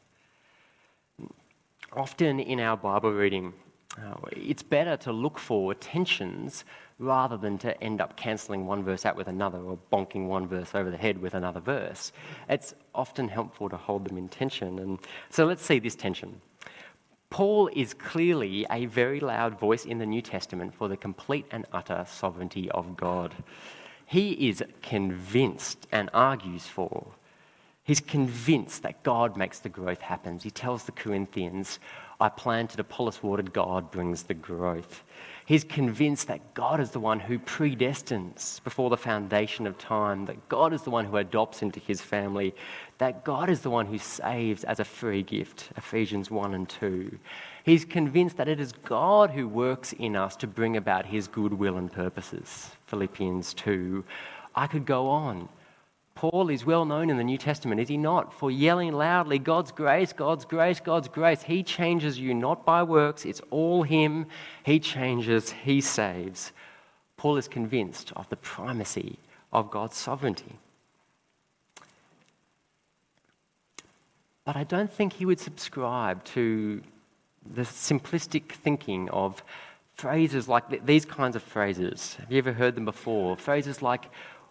often 1.94 2.40
in 2.40 2.60
our 2.60 2.78
Bible 2.78 3.12
reading, 3.12 3.54
uh, 3.98 4.16
it's 4.32 4.64
better 4.64 4.96
to 4.96 5.12
look 5.12 5.38
for 5.38 5.74
tensions 5.74 6.64
rather 7.00 7.36
than 7.36 7.58
to 7.58 7.84
end 7.84 8.00
up 8.00 8.16
cancelling 8.16 8.66
one 8.66 8.84
verse 8.84 9.06
out 9.06 9.16
with 9.16 9.28
another 9.28 9.58
or 9.58 9.78
bonking 9.92 10.28
one 10.28 10.48
verse 10.48 10.74
over 10.74 10.90
the 10.90 10.98
head 10.98 11.22
with 11.22 11.34
another 11.34 11.60
verse. 11.60 12.12
It's 12.48 12.74
often 12.96 13.28
helpful 13.28 13.70
to 13.70 13.78
hold 13.78 14.06
them 14.06 14.18
in 14.18 14.30
tension. 14.30 14.80
And 14.80 15.00
so 15.30 15.46
let's 15.46 15.66
see 15.66 15.80
this 15.80 15.96
tension. 15.96 16.40
Paul 17.30 17.70
is 17.74 17.94
clearly 17.94 18.66
a 18.70 18.86
very 18.86 19.20
loud 19.20 19.60
voice 19.60 19.86
in 19.86 20.00
the 20.00 20.06
New 20.06 20.22
Testament 20.22 20.76
for 20.76 20.88
the 20.88 20.98
complete 20.98 21.46
and 21.52 21.66
utter 21.74 22.06
sovereignty 22.08 22.70
of 22.72 22.96
God. 22.96 23.34
He 24.12 24.50
is 24.50 24.62
convinced 24.82 25.88
and 25.90 26.10
argues 26.14 26.68
for 26.68 27.08
He's 27.86 28.02
convinced 28.02 28.84
that 28.84 29.04
God 29.04 29.38
makes 29.38 29.60
the 29.60 29.70
growth 29.70 30.02
happen. 30.02 30.38
He 30.38 30.52
tells 30.52 30.84
the 30.84 30.92
Corinthians, 30.92 31.80
I 32.20 32.28
planted 32.28 32.82
Apollos 32.82 33.24
watered, 33.24 33.54
God 33.54 33.90
brings 33.90 34.24
the 34.24 34.34
growth. 34.34 35.02
He's 35.46 35.64
convinced 35.64 36.28
that 36.28 36.54
God 36.54 36.82
is 36.82 36.92
the 36.92 37.00
one 37.00 37.22
who 37.22 37.40
predestines 37.40 38.62
before 38.66 38.90
the 38.90 38.98
foundation 38.98 39.66
of 39.66 39.80
time, 39.80 40.26
that 40.26 40.50
God 40.50 40.74
is 40.74 40.82
the 40.84 40.90
one 40.90 41.06
who 41.06 41.16
adopts 41.16 41.62
into 41.62 41.80
his 41.80 42.02
family, 42.02 42.54
that 43.02 43.24
God 43.24 43.50
is 43.50 43.62
the 43.62 43.70
one 43.72 43.88
who 43.88 43.98
saves 43.98 44.64
as 44.64 44.80
a 44.80 44.86
free 44.86 45.24
gift, 45.24 45.70
Ephesians 45.76 46.30
1 46.30 46.54
and 46.54 46.70
2. 46.70 47.18
He's 47.66 47.84
convinced 47.84 48.38
that 48.38 48.48
it 48.48 48.60
is 48.60 48.74
God 48.74 49.32
who 49.32 49.48
works 49.48 49.92
in 49.92 50.16
us 50.16 50.36
to 50.36 50.46
bring 50.46 50.78
about 50.78 51.08
his 51.08 51.26
good 51.26 51.54
will 51.54 51.78
and 51.78 51.92
purposes, 51.92 52.70
Philippians 52.86 53.56
2. 53.56 54.04
I 54.56 54.68
could 54.68 54.86
go 54.86 55.08
on. 55.08 55.50
Paul 56.14 56.52
is 56.52 56.64
well 56.64 56.86
known 56.86 57.10
in 57.10 57.18
the 57.18 57.24
New 57.24 57.40
Testament, 57.40 57.82
is 57.82 57.88
he 57.88 57.98
not? 57.98 58.36
For 58.36 58.52
yelling 58.52 58.94
loudly, 58.94 59.40
God's 59.40 59.72
grace, 59.72 60.14
God's 60.14 60.46
grace, 60.46 60.80
God's 60.80 61.08
grace. 61.08 61.42
He 61.42 61.64
changes 61.64 62.20
you 62.20 62.36
not 62.36 62.68
by 62.68 62.84
works, 62.84 63.26
it's 63.26 63.42
all 63.50 63.82
Him. 63.82 64.28
He 64.64 64.80
changes, 64.80 65.50
He 65.50 65.82
saves. 65.82 66.52
Paul 67.18 67.38
is 67.38 67.48
convinced 67.48 68.14
of 68.16 68.30
the 68.30 68.36
primacy 68.36 69.18
of 69.52 69.72
God's 69.72 69.98
sovereignty. 69.98 70.54
But 74.46 74.56
I 74.56 74.64
don't 74.64 74.92
think 74.92 75.14
he 75.14 75.26
would 75.26 75.40
subscribe 75.40 76.24
to 76.26 76.82
the 77.46 77.62
simplistic 77.64 78.52
thinking 78.52 79.10
of 79.10 79.44
phrases 79.96 80.48
like 80.48 80.86
these 80.86 81.06
kinds 81.06 81.36
of 81.36 81.44
phrases. 81.44 82.16
Have 82.16 82.32
you 82.32 82.40
ever 82.40 82.54
heard 82.54 82.76
them 82.76 82.86
before? 82.86 83.36
Phrases 83.36 83.82
like, 83.82 84.06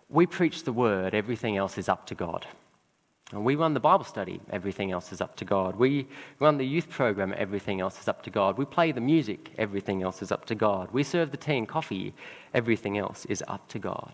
we 0.08 0.26
preach 0.26 0.64
the 0.64 0.72
word, 0.72 1.14
everything 1.14 1.56
else 1.56 1.78
is 1.78 1.88
up 1.88 2.06
to 2.06 2.14
God. 2.14 2.46
And 3.32 3.44
we 3.44 3.54
run 3.54 3.74
the 3.74 3.80
Bible 3.80 4.04
study, 4.04 4.40
everything 4.50 4.90
else 4.90 5.12
is 5.12 5.20
up 5.20 5.36
to 5.36 5.44
God. 5.44 5.76
We 5.76 6.06
run 6.40 6.58
the 6.58 6.66
youth 6.66 6.90
program, 6.90 7.32
everything 7.36 7.80
else 7.80 8.00
is 8.00 8.08
up 8.08 8.24
to 8.24 8.30
God. 8.30 8.58
We 8.58 8.64
play 8.64 8.90
the 8.90 9.00
music, 9.00 9.50
everything 9.56 10.02
else 10.02 10.20
is 10.20 10.32
up 10.32 10.46
to 10.46 10.56
God. 10.56 10.90
We 10.92 11.04
serve 11.04 11.30
the 11.30 11.36
tea 11.36 11.58
and 11.58 11.68
coffee, 11.68 12.12
everything 12.52 12.98
else 12.98 13.24
is 13.26 13.42
up 13.46 13.68
to 13.68 13.78
God. 13.78 14.12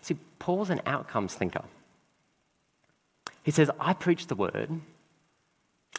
See, 0.00 0.16
Paul's 0.38 0.70
an 0.70 0.80
outcomes 0.86 1.34
thinker. 1.34 1.64
He 3.46 3.52
says, 3.52 3.70
I 3.78 3.92
preach 3.92 4.26
the 4.26 4.34
word, 4.34 4.68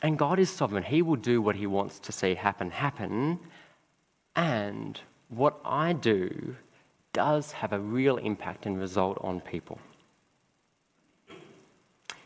and 0.04 0.20
God 0.20 0.38
is 0.38 0.50
sovereign. 0.50 0.84
He 0.84 1.02
will 1.02 1.16
do 1.16 1.42
what 1.42 1.56
he 1.56 1.66
wants 1.66 1.98
to 2.00 2.12
see 2.12 2.36
happen, 2.36 2.72
happen. 2.72 3.40
And 4.36 5.00
what 5.30 5.58
I 5.64 5.94
do 5.94 6.58
does 7.14 7.54
have 7.54 7.72
a 7.72 7.80
real 7.80 8.18
impact 8.18 8.66
and 8.66 8.78
result 8.78 9.18
on 9.22 9.40
people. 9.40 9.80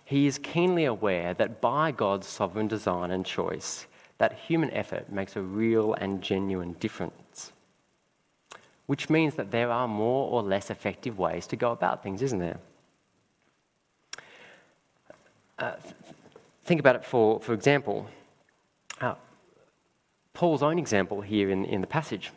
He 0.04 0.26
is 0.26 0.40
keenly 0.40 0.86
aware 0.86 1.36
that 1.36 1.62
by 1.62 1.92
God's 1.92 2.26
sovereign 2.26 2.68
design 2.68 3.12
and 3.12 3.24
choice, 3.24 3.86
that 4.18 4.34
human 4.48 4.72
effort 4.72 5.12
makes 5.12 5.36
a 5.36 5.42
real 5.44 5.94
and 5.94 6.24
genuine 6.24 6.74
difference. 6.80 7.52
Which 8.88 9.08
means 9.08 9.36
that 9.36 9.52
there 9.52 9.70
are 9.70 9.88
more 9.88 10.32
or 10.32 10.42
less 10.42 10.72
effective 10.72 11.20
ways 11.20 11.46
to 11.46 11.56
go 11.56 11.72
about 11.72 12.02
things, 12.02 12.24
isn't 12.24 12.40
there? 12.40 12.58
Uh, 15.62 15.74
think 16.66 16.80
about 16.80 16.96
it 16.96 17.06
for, 17.06 17.40
for 17.40 17.54
example, 17.54 18.10
uh, 19.00 19.14
Paul's 20.34 20.64
own 20.64 20.80
example 20.80 21.22
here 21.22 21.52
in, 21.52 21.66
in 21.66 21.82
the 21.82 21.88
passage. 21.88 22.32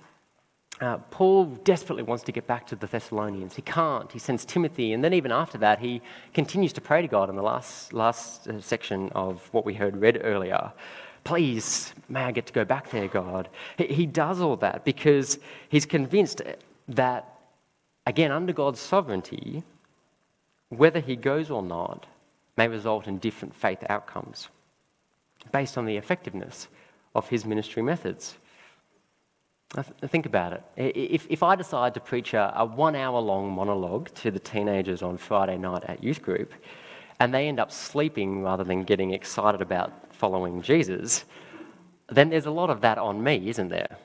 Uh, 0.79 0.99
Paul 1.11 1.47
desperately 1.47 2.03
wants 2.03 2.25
to 2.25 2.33
get 2.33 2.47
back 2.47 2.67
to 2.67 2.77
the 2.77 2.87
Thessalonians. 2.87 3.57
He 3.57 3.63
can't. 3.63 4.13
He 4.13 4.19
sends 4.19 4.45
Timothy, 4.45 4.93
and 4.93 5.03
then 5.03 5.15
even 5.15 5.33
after 5.33 5.57
that, 5.59 5.79
he 5.79 6.03
continues 6.35 6.75
to 6.75 6.83
pray 6.83 7.01
to 7.01 7.09
God 7.09 7.31
in 7.31 7.37
the 7.37 7.43
last, 7.43 7.95
last 7.95 8.47
uh, 8.47 8.61
section 8.61 9.09
of 9.15 9.49
what 9.53 9.65
we 9.65 9.73
heard 9.73 9.97
read 9.97 10.21
earlier. 10.23 10.73
Please, 11.23 11.95
may 12.11 12.25
I 12.25 12.33
get 12.33 12.45
to 12.49 12.53
go 12.53 12.67
back 12.67 12.91
there, 12.91 13.09
God? 13.09 13.49
He, 13.79 13.87
he 13.87 14.07
does 14.07 14.39
all 14.43 14.57
that 14.57 14.85
because 14.85 15.39
he's 15.71 15.87
convinced 15.87 16.43
that, 16.89 17.25
again, 18.07 18.33
under 18.33 18.53
God's 18.53 18.81
sovereignty, 18.81 19.63
whether 20.69 21.01
he 21.01 21.17
goes 21.17 21.51
or 21.51 21.63
not 21.63 22.05
may 22.57 22.69
result 22.69 23.07
in 23.07 23.19
different 23.19 23.55
faith 23.55 23.83
outcomes 23.89 24.49
based 25.53 25.77
on 25.77 25.85
the 25.85 25.97
effectiveness 25.97 26.69
of 27.15 27.29
his 27.29 27.45
ministry 27.45 27.83
methods. 27.83 28.35
Think 30.07 30.25
about 30.25 30.53
it. 30.53 30.63
If, 30.77 31.27
if 31.29 31.43
I 31.43 31.57
decide 31.57 31.95
to 31.95 32.01
preach 32.01 32.33
a, 32.33 32.53
a 32.57 32.65
one 32.65 32.95
hour 32.95 33.21
long 33.21 33.51
monologue 33.51 34.15
to 34.17 34.31
the 34.31 34.39
teenagers 34.39 35.03
on 35.03 35.19
Friday 35.19 35.59
night 35.59 35.85
at 35.85 36.03
youth 36.03 36.23
group, 36.23 36.53
and 37.19 37.35
they 37.35 37.49
end 37.49 37.59
up 37.59 37.73
sleeping 37.73 38.43
rather 38.43 38.65
than 38.65 38.85
getting 38.85 39.13
excited 39.13 39.61
about 39.61 39.93
following 40.15 40.63
Jesus, 40.63 41.25
then 42.09 42.31
there's 42.31 42.47
a 42.47 42.51
lot 42.51 42.71
of 42.71 42.83
that 42.83 42.99
on 42.99 43.23
me, 43.23 43.49
isn't 43.49 43.69
there? 43.69 43.97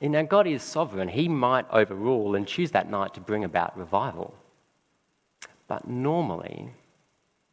Now, 0.00 0.22
God 0.22 0.46
is 0.46 0.62
sovereign. 0.62 1.08
He 1.08 1.28
might 1.28 1.66
overrule 1.70 2.34
and 2.34 2.46
choose 2.46 2.70
that 2.70 2.88
night 2.90 3.12
to 3.14 3.20
bring 3.20 3.44
about 3.44 3.78
revival. 3.78 4.34
But 5.70 5.86
normally, 5.86 6.70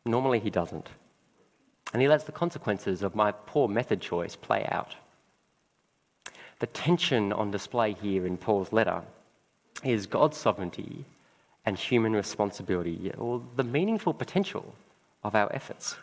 normally 0.04 0.40
He 0.40 0.50
doesn't. 0.50 0.88
And 1.94 2.02
He 2.02 2.08
lets 2.08 2.24
the 2.24 2.32
consequences 2.32 3.04
of 3.04 3.16
my 3.16 3.32
poor 3.32 3.68
method 3.68 4.02
choice 4.02 4.36
play 4.36 4.66
out. 4.72 4.96
The 6.58 6.66
tension 6.66 7.32
on 7.32 7.52
display 7.52 7.94
here 7.94 8.26
in 8.26 8.38
Paul's 8.38 8.74
letter 8.74 9.04
is 9.84 10.08
God's 10.08 10.36
sovereignty 10.36 11.06
and 11.64 11.78
human 11.78 12.14
responsibility, 12.14 13.12
or 13.16 13.44
the 13.56 13.64
meaningful 13.64 14.14
potential 14.14 14.74
of 15.24 15.36
our 15.36 15.54
efforts. 15.54 15.96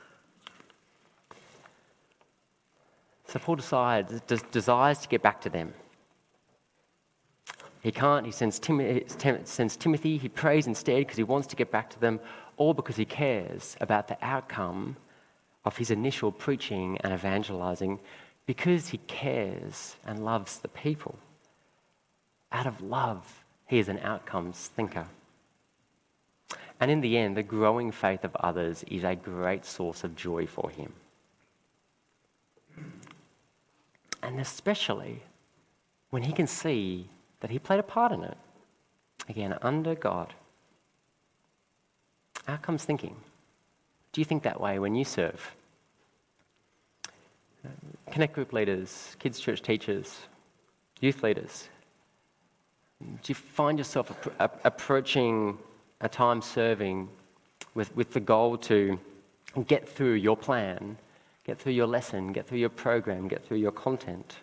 So 3.27 3.41
Paul 3.41 3.57
decides, 3.57 4.21
desires 4.53 4.99
to 4.99 5.09
get 5.09 5.21
back 5.21 5.41
to 5.41 5.51
them. 5.51 5.75
He 7.85 7.93
can't, 7.93 8.25
he 8.25 8.33
sends, 8.33 8.59
eh, 8.67 9.01
Tim, 9.19 9.45
sends 9.45 9.77
Timothy, 9.77 10.17
he 10.17 10.31
prays 10.31 10.67
instead 10.67 11.01
because 11.01 11.19
he 11.19 11.23
wants 11.23 11.47
to 11.49 11.57
get 11.57 11.71
back 11.71 11.91
to 11.91 12.01
them, 12.01 12.19
all 12.57 12.73
because 12.73 12.97
he 12.97 13.05
cares 13.05 13.77
about 13.79 14.09
the 14.09 14.17
outcome 14.23 14.97
of 15.67 15.77
his 15.77 15.91
initial 15.91 16.33
preaching 16.33 16.97
and 17.03 17.13
evangelizing 17.13 17.99
because 18.47 18.89
he 18.89 18.99
cares 19.07 19.97
and 20.07 20.25
loves 20.25 20.59
the 20.59 20.69
people. 20.69 21.19
Out 22.51 22.67
of 22.67 22.81
love, 22.81 23.43
he 23.67 23.79
is 23.79 23.91
an 23.91 23.99
outcomes 23.99 24.69
thinker. 24.69 25.05
And 26.81 26.91
in 26.91 27.03
the 27.03 27.19
end, 27.19 27.37
the 27.37 27.43
growing 27.43 27.93
faith 27.93 28.25
of 28.25 28.35
others 28.37 28.83
is 28.85 29.05
a 29.05 29.15
great 29.15 29.67
source 29.67 30.05
of 30.05 30.17
joy 30.17 30.47
for 30.47 30.71
him. 30.71 30.95
And 34.23 34.41
especially 34.41 35.21
when 36.09 36.23
he 36.23 36.33
can 36.33 36.47
see 36.47 37.11
that 37.45 37.51
he 37.51 37.59
played 37.59 37.79
a 37.79 37.83
part 37.83 38.11
in 38.11 38.25
it. 38.25 38.39
Again, 39.29 39.55
under 39.61 39.95
God. 39.95 40.33
How 42.47 42.55
Outcomes 42.55 42.87
thinking. 42.87 43.17
Do 44.15 44.23
you 44.23 44.25
think 44.25 44.45
that 44.45 44.63
way 44.63 44.79
when 44.79 44.95
you 44.95 45.05
serve? 45.05 45.51
Connect 48.11 48.33
group 48.33 48.55
leaders, 48.55 49.15
kids' 49.19 49.39
church 49.39 49.61
teachers, 49.61 50.21
youth 51.03 51.23
leaders. 51.23 51.69
Do 53.03 53.27
you 53.27 53.35
find 53.35 53.77
yourself 53.77 54.11
approaching 54.65 55.59
a 56.01 56.09
time 56.09 56.41
serving 56.41 57.11
with, 57.75 57.95
with 57.95 58.15
the 58.15 58.21
goal 58.21 58.57
to 58.73 58.99
get 59.67 59.87
through 59.87 60.15
your 60.15 60.39
plan, 60.39 60.97
get 61.45 61.59
through 61.59 61.75
your 61.75 61.89
lesson, 61.89 62.33
get 62.33 62.47
through 62.47 62.61
your 62.61 62.71
program, 62.71 63.29
get 63.29 63.45
through 63.45 63.59
your 63.59 63.73
content? 63.73 64.37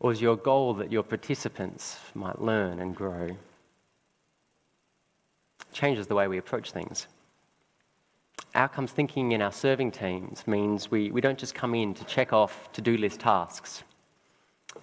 Or 0.00 0.12
is 0.12 0.20
your 0.20 0.36
goal 0.36 0.74
that 0.74 0.92
your 0.92 1.02
participants 1.02 1.98
might 2.14 2.40
learn 2.40 2.80
and 2.80 2.94
grow? 2.94 3.36
changes 5.70 6.06
the 6.06 6.14
way 6.14 6.26
we 6.26 6.38
approach 6.38 6.72
things 6.72 7.06
outcomes 8.54 8.90
thinking 8.90 9.32
in 9.32 9.42
our 9.42 9.52
serving 9.52 9.92
teams 9.92 10.46
means 10.46 10.90
we, 10.90 11.10
we 11.10 11.20
don't 11.20 11.38
just 11.38 11.54
come 11.54 11.74
in 11.74 11.94
to 11.94 12.04
check 12.04 12.32
off 12.32 12.72
to 12.72 12.80
do 12.80 12.96
list 12.96 13.20
tasks. 13.20 13.82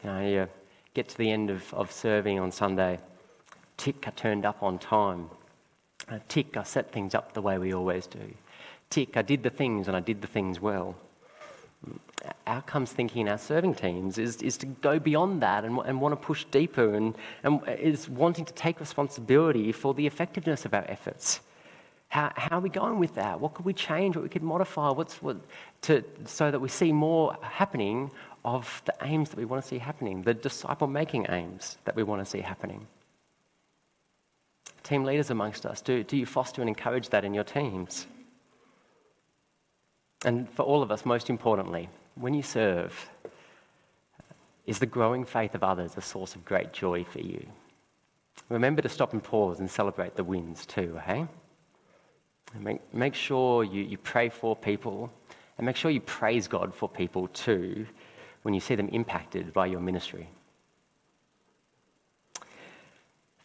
You 0.04 0.10
know, 0.10 0.28
you 0.28 0.48
get 0.94 1.10
to 1.10 1.18
the 1.18 1.30
end 1.30 1.50
of, 1.50 1.74
of 1.74 1.92
serving 1.92 2.40
on 2.40 2.52
Sunday, 2.52 3.00
tick, 3.78 4.08
I 4.08 4.12
turned 4.12 4.46
up 4.46 4.64
on 4.64 4.80
time. 4.80 5.30
Uh, 6.10 6.20
tick, 6.28 6.56
I 6.56 6.64
set 6.64 6.92
things 6.92 7.14
up 7.14 7.34
the 7.34 7.42
way 7.42 7.58
we 7.58 7.74
always 7.74 8.08
do. 8.08 8.34
Tick, 8.90 9.18
I 9.18 9.22
did 9.22 9.44
the 9.44 9.50
things 9.50 9.88
and 9.88 9.98
I 9.98 10.00
did 10.00 10.22
the 10.22 10.28
things 10.28 10.62
well. 10.62 10.96
Outcomes 12.48 12.92
thinking 12.92 13.22
in 13.22 13.28
our 13.28 13.38
serving 13.38 13.76
teams 13.76 14.18
is, 14.18 14.42
is 14.42 14.58
to 14.58 14.66
go 14.66 15.00
beyond 15.00 15.42
that 15.42 15.64
and, 15.64 15.78
and 15.86 16.02
want 16.02 16.12
to 16.12 16.16
push 16.16 16.44
deeper 16.46 16.96
and, 16.96 17.14
and 17.44 17.62
is 17.68 18.10
wanting 18.10 18.46
to 18.46 18.54
take 18.54 18.80
responsibility 18.80 19.72
for 19.72 19.94
the 19.94 20.08
effectiveness 20.08 20.66
of 20.66 20.74
our 20.74 20.86
efforts. 20.88 21.40
How, 22.10 22.32
how 22.36 22.58
are 22.58 22.62
we 22.62 22.70
going 22.70 23.00
with 23.00 23.16
that? 23.16 23.40
What 23.40 23.54
could 23.54 23.66
we 23.66 23.74
change? 23.74 24.16
What 24.16 24.24
we 24.24 24.30
could 24.30 24.44
modify? 24.44 24.90
What's 24.90 25.22
what, 25.22 25.38
to, 25.84 26.04
so 26.26 26.50
that 26.50 26.60
we 26.60 26.70
see 26.70 26.92
more 26.92 27.36
happening 27.42 28.10
of 28.44 28.82
the 28.86 28.94
aims 29.02 29.30
that 29.30 29.38
we 29.38 29.46
want 29.46 29.64
to 29.64 29.68
see 29.68 29.80
happening, 29.80 30.22
the 30.22 30.34
disciple 30.34 30.88
making 30.88 31.26
aims 31.30 31.78
that 31.86 31.96
we 31.96 32.04
want 32.04 32.24
to 32.24 32.30
see 32.30 32.42
happening. 32.42 32.88
Team 34.84 35.04
leaders 35.04 35.32
amongst 35.32 35.66
us, 35.66 35.82
do, 35.82 36.04
do 36.04 36.16
you 36.16 36.28
foster 36.28 36.62
and 36.62 36.70
encourage 36.70 37.10
that 37.10 37.26
in 37.26 37.34
your 37.34 37.44
teams? 37.44 38.06
And 40.26 40.50
for 40.50 40.64
all 40.64 40.82
of 40.82 40.92
us, 40.92 41.06
most 41.06 41.30
importantly, 41.30 41.88
when 42.16 42.34
you 42.34 42.42
serve, 42.42 43.10
is 44.66 44.80
the 44.80 44.88
growing 44.88 45.24
faith 45.24 45.54
of 45.54 45.64
others 45.64 45.96
a 45.96 46.02
source 46.02 46.34
of 46.34 46.44
great 46.44 46.74
joy 46.74 47.04
for 47.04 47.20
you? 47.20 47.46
Remember 48.50 48.82
to 48.82 48.90
stop 48.90 49.14
and 49.14 49.24
pause 49.24 49.60
and 49.60 49.70
celebrate 49.70 50.16
the 50.16 50.24
wins 50.24 50.66
too, 50.66 51.00
hey? 51.06 51.28
Make, 52.60 52.94
make 52.94 53.14
sure 53.14 53.64
you, 53.64 53.84
you 53.84 53.98
pray 53.98 54.30
for 54.30 54.56
people 54.56 55.12
and 55.58 55.66
make 55.66 55.76
sure 55.76 55.92
you 55.92 56.02
praise 56.02 56.48
God 56.48 56.74
for 56.74 56.90
people 56.90 57.28
too 57.28 57.86
when 58.42 58.56
you 58.56 58.60
see 58.60 58.76
them 58.76 58.90
impacted 58.90 59.54
by 59.54 59.68
your 59.68 59.80
ministry. 59.80 60.28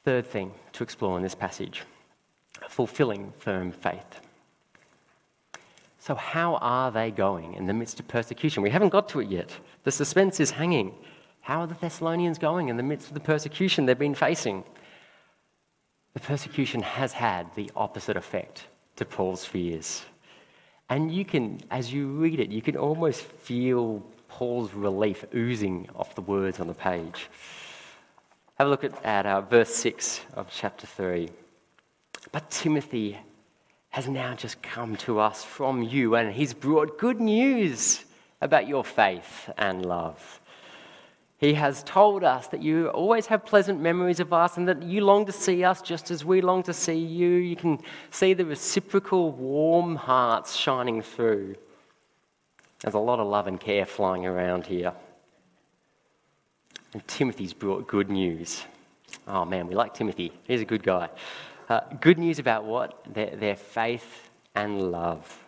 Third 0.05 0.27
thing 0.27 0.53
to 0.73 0.83
explore 0.83 1.19
in 1.19 1.23
this 1.23 1.35
passage 1.35 1.83
fulfilling 2.69 3.33
firm 3.39 3.71
faith. 3.71 4.21
So, 6.01 6.15
how 6.15 6.57
are 6.57 6.91
they 6.91 7.11
going 7.11 7.55
in 7.55 7.67
the 7.67 7.75
midst 7.75 8.01
of 8.01 8.09
persecution? 8.09 8.63
We 8.63 8.71
haven't 8.71 8.89
got 8.89 9.11
to 9.11 9.21
it 9.21 9.29
yet. 9.29 9.51
The 9.85 9.93
suspense 9.93 10.41
is 10.41 10.51
hanging. 10.53 10.95
How 11.43 11.61
are 11.61 11.67
the 11.67 11.75
Thessalonians 11.75 12.39
going 12.39 12.69
in 12.69 12.79
the 12.79 12.83
midst 12.83 13.09
of 13.09 13.15
the 13.15 13.21
persecution 13.21 13.85
they've 13.85 13.99
been 13.99 14.15
facing? 14.15 14.65
The 16.15 16.21
persecution 16.21 16.83
has 16.83 17.13
had 17.13 17.55
the 17.55 17.71
opposite 17.77 18.17
effect 18.17 18.65
to 18.97 19.05
Paul's 19.05 19.45
fears. 19.45 20.03
And 20.89 21.13
you 21.13 21.25
can, 21.25 21.61
as 21.71 21.93
you 21.93 22.09
read 22.09 22.41
it, 22.41 22.49
you 22.49 22.63
can 22.63 22.77
almost 22.77 23.23
feel 23.23 24.03
Paul's 24.29 24.73
relief 24.73 25.25
oozing 25.35 25.89
off 25.95 26.15
the 26.15 26.23
words 26.23 26.61
on 26.61 26.67
the 26.67 26.75
page. 26.75 27.29
Have 28.59 28.67
a 28.67 28.71
look 28.71 28.85
at, 28.85 29.05
at 29.05 29.27
uh, 29.27 29.43
verse 29.43 29.75
6 29.75 30.21
of 30.35 30.51
chapter 30.51 30.87
3. 30.87 31.31
But 32.33 32.51
Timothy 32.51 33.19
has 33.91 34.09
now 34.09 34.35
just 34.35 34.63
come 34.63 34.97
to 34.97 35.19
us 35.19 35.45
from 35.45 35.83
you, 35.83 36.15
and 36.15 36.33
he's 36.33 36.55
brought 36.55 36.99
good 36.99 37.21
news 37.21 38.05
about 38.41 38.67
your 38.67 38.85
faith 38.85 39.51
and 39.59 39.85
love. 39.85 40.41
He 41.39 41.55
has 41.55 41.83
told 41.83 42.23
us 42.23 42.49
that 42.49 42.63
you 42.63 42.89
always 42.89 43.27
have 43.27 43.47
pleasant 43.47 43.81
memories 43.81 44.21
of 44.21 44.31
us 44.33 44.59
and 44.59 44.69
that 44.69 44.83
you 44.83 45.03
long 45.03 45.25
to 45.25 45.33
see 45.33 45.65
us 45.65 45.81
just 45.81 46.11
as 46.11 46.23
we 46.23 46.43
long 46.43 46.63
to 46.65 46.75
see 46.75 46.99
you. 46.99 47.29
You 47.29 47.57
can 47.57 47.79
see 48.11 48.35
the 48.35 48.45
reciprocal 48.45 49.33
warm 49.33 49.97
hearts 49.97 50.55
shining 50.55 51.01
through. 51.01 51.57
There's 52.83 52.95
a 52.95 52.99
lot 52.99 53.21
of 53.21 53.27
love 53.27 53.47
and 53.47 53.59
care 53.59 53.87
flying 53.87 54.27
around 54.27 54.67
here. 54.67 54.93
And 56.93 57.07
Timothy's 57.09 57.55
brought 57.55 57.87
good 57.87 58.11
news. 58.11 58.63
Oh 59.27 59.47
man, 59.47 59.67
we 59.67 59.75
like 59.75 59.95
Timothy. 59.95 60.33
He's 60.47 60.61
a 60.61 60.67
good 60.67 60.83
guy. 60.83 61.09
Uh, 61.71 61.83
good 62.01 62.19
news 62.19 62.41
about 62.41 62.65
what? 62.65 63.01
Their, 63.15 63.37
their 63.37 63.55
faith 63.55 64.29
and 64.57 64.91
love. 64.91 65.39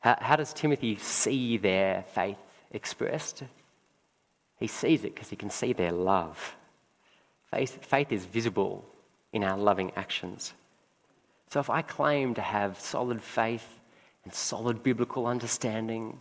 How, 0.00 0.16
how 0.20 0.34
does 0.34 0.52
Timothy 0.52 0.96
see 0.96 1.56
their 1.56 2.02
faith 2.14 2.36
expressed? 2.72 3.44
He 4.58 4.66
sees 4.66 5.04
it 5.04 5.14
because 5.14 5.30
he 5.30 5.36
can 5.36 5.50
see 5.50 5.72
their 5.72 5.92
love. 5.92 6.56
Faith, 7.52 7.84
faith 7.86 8.10
is 8.10 8.24
visible 8.24 8.84
in 9.32 9.44
our 9.44 9.56
loving 9.56 9.92
actions. 9.94 10.52
So 11.50 11.60
if 11.60 11.70
I 11.70 11.82
claim 11.82 12.34
to 12.34 12.42
have 12.42 12.80
solid 12.80 13.22
faith 13.22 13.78
and 14.24 14.34
solid 14.34 14.82
biblical 14.82 15.28
understanding, 15.28 16.18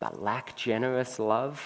but 0.00 0.22
lack 0.22 0.56
generous 0.56 1.18
love, 1.18 1.62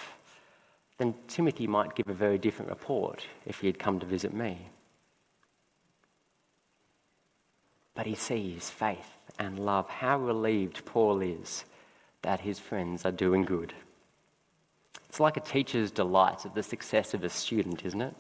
then 0.98 1.14
Timothy 1.28 1.68
might 1.68 1.94
give 1.94 2.08
a 2.08 2.12
very 2.12 2.36
different 2.36 2.68
report 2.68 3.28
if 3.46 3.60
he 3.60 3.68
had 3.68 3.78
come 3.78 4.00
to 4.00 4.06
visit 4.06 4.34
me. 4.34 4.58
But 7.94 8.06
he 8.06 8.14
sees 8.14 8.70
faith 8.70 9.18
and 9.38 9.58
love. 9.58 9.88
How 9.88 10.18
relieved 10.18 10.84
Paul 10.84 11.20
is 11.20 11.64
that 12.22 12.40
his 12.40 12.58
friends 12.58 13.04
are 13.04 13.12
doing 13.12 13.44
good. 13.44 13.72
It's 15.08 15.20
like 15.20 15.36
a 15.36 15.40
teacher's 15.40 15.90
delight 15.90 16.46
at 16.46 16.54
the 16.54 16.62
success 16.62 17.12
of 17.12 17.22
a 17.22 17.28
student, 17.28 17.84
isn't 17.84 18.00
it? 18.00 18.14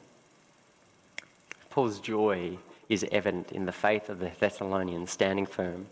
Paul's 1.70 2.00
joy 2.00 2.58
is 2.88 3.06
evident 3.10 3.50
in 3.52 3.64
the 3.64 3.72
faith 3.72 4.10
of 4.10 4.18
the 4.18 4.30
Thessalonians 4.38 5.10
standing 5.10 5.46
firm. 5.46 5.86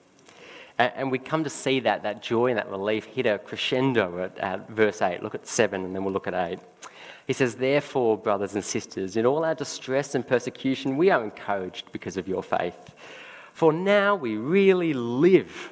And 0.79 1.11
we 1.11 1.19
come 1.19 1.45
to 1.45 1.51
see 1.51 1.81
that, 1.81 2.03
that 2.03 2.23
joy 2.23 2.49
and 2.49 2.59
that 2.59 2.71
relief 2.71 3.05
hit 3.05 3.27
a 3.27 3.39
crescendo 3.39 4.23
at, 4.25 4.39
at 4.39 4.69
verse 4.69 5.03
8. 5.03 5.23
Look 5.23 5.35
at 5.35 5.47
7 5.47 5.85
and 5.85 5.95
then 5.95 6.05
we'll 6.05 6.13
look 6.13 6.27
at 6.27 6.35
8. 6.35 6.59
He 7.27 7.33
says, 7.33 7.55
Therefore, 7.55 8.17
brothers 8.17 8.55
and 8.55 8.65
sisters, 8.65 9.17
in 9.17 9.27
all 9.27 9.45
our 9.45 9.55
distress 9.55 10.15
and 10.15 10.27
persecution, 10.27 10.97
we 10.97 11.11
are 11.11 11.23
encouraged 11.23 11.93
because 11.93 12.17
of 12.17 12.27
your 12.27 12.43
faith. 12.43 12.75
For 13.61 13.75
now 13.75 14.15
we 14.15 14.39
really 14.39 14.95
live 14.95 15.69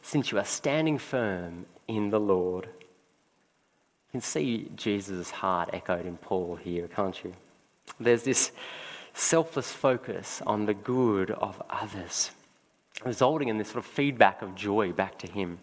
since 0.00 0.30
you 0.30 0.38
are 0.38 0.44
standing 0.44 0.96
firm 0.96 1.66
in 1.88 2.10
the 2.10 2.20
Lord. 2.20 2.66
You 2.66 4.12
can 4.12 4.20
see 4.20 4.70
Jesus' 4.76 5.32
heart 5.32 5.70
echoed 5.72 6.06
in 6.06 6.18
Paul 6.18 6.54
here, 6.54 6.86
can't 6.86 7.24
you? 7.24 7.34
There's 7.98 8.22
this 8.22 8.52
selfless 9.12 9.72
focus 9.72 10.40
on 10.46 10.66
the 10.66 10.74
good 10.74 11.32
of 11.32 11.60
others, 11.68 12.30
resulting 13.04 13.48
in 13.48 13.58
this 13.58 13.70
sort 13.70 13.84
of 13.84 13.90
feedback 13.90 14.40
of 14.40 14.54
joy 14.54 14.92
back 14.92 15.18
to 15.18 15.26
him. 15.26 15.58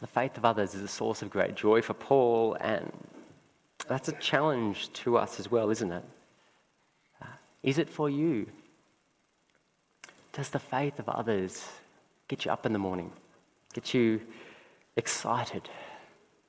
The 0.00 0.06
faith 0.06 0.38
of 0.38 0.46
others 0.46 0.74
is 0.74 0.80
a 0.80 0.88
source 0.88 1.20
of 1.20 1.28
great 1.28 1.54
joy 1.54 1.82
for 1.82 1.92
Paul, 1.92 2.56
and 2.62 2.90
that's 3.88 4.08
a 4.08 4.12
challenge 4.12 4.90
to 4.94 5.18
us 5.18 5.38
as 5.38 5.50
well, 5.50 5.68
isn't 5.68 5.92
it? 5.92 6.04
Uh, 7.20 7.26
it 7.62 7.90
for 7.90 8.08
you? 8.08 8.46
Does 10.34 10.50
the 10.50 10.58
faith 10.58 10.98
of 10.98 11.08
others 11.08 11.64
get 12.26 12.44
you 12.44 12.50
up 12.50 12.66
in 12.66 12.72
the 12.72 12.78
morning, 12.78 13.12
get 13.72 13.94
you 13.94 14.20
excited 14.96 15.62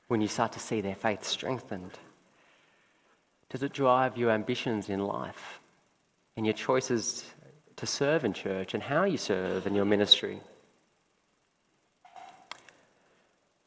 when 0.07 0.21
you 0.21 0.27
start 0.27 0.53
to 0.53 0.59
see 0.59 0.81
their 0.81 0.95
faith 0.95 1.23
strengthened? 1.23 1.91
Does 3.51 3.61
it 3.61 3.73
drive 3.73 4.17
your 4.17 4.31
ambitions 4.31 4.89
in 4.89 5.05
life 5.05 5.59
and 6.35 6.47
your 6.47 6.53
choices 6.53 7.25
to 7.75 7.85
serve 7.85 8.25
in 8.25 8.33
church 8.33 8.73
and 8.73 8.81
how 8.81 9.03
you 9.03 9.19
serve 9.19 9.67
in 9.67 9.75
your 9.75 9.85
ministry? 9.85 10.39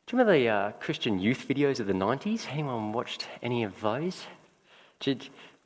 Do 0.07 0.17
you 0.17 0.19
remember 0.19 0.33
the 0.33 0.49
uh, 0.49 0.73
Christian 0.81 1.21
youth 1.21 1.47
videos 1.47 1.79
of 1.79 1.87
the 1.87 1.93
90s? 1.93 2.51
Anyone 2.51 2.93
watched 2.93 3.29
any 3.41 3.63
of 3.63 3.81
those? 3.81 4.25
Do, 4.99 5.15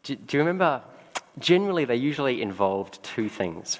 do, 0.02 0.14
do 0.14 0.36
you 0.36 0.40
remember? 0.40 0.82
Generally, 1.38 1.86
they 1.86 1.96
usually 1.96 2.42
involved 2.42 3.02
two 3.02 3.30
things 3.30 3.78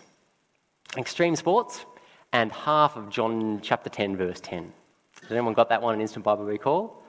extreme 0.97 1.37
sports 1.37 1.85
and 2.33 2.53
half 2.53 2.97
of 2.97 3.09
John 3.09 3.61
chapter 3.63 3.89
10, 3.89 4.17
verse 4.17 4.41
10. 4.41 4.73
Has 5.23 5.31
anyone 5.31 5.55
got 5.55 5.69
that 5.71 5.81
one 5.81 5.95
in 5.95 6.01
Instant 6.01 6.25
Bible 6.25 6.45
Recall? 6.45 7.03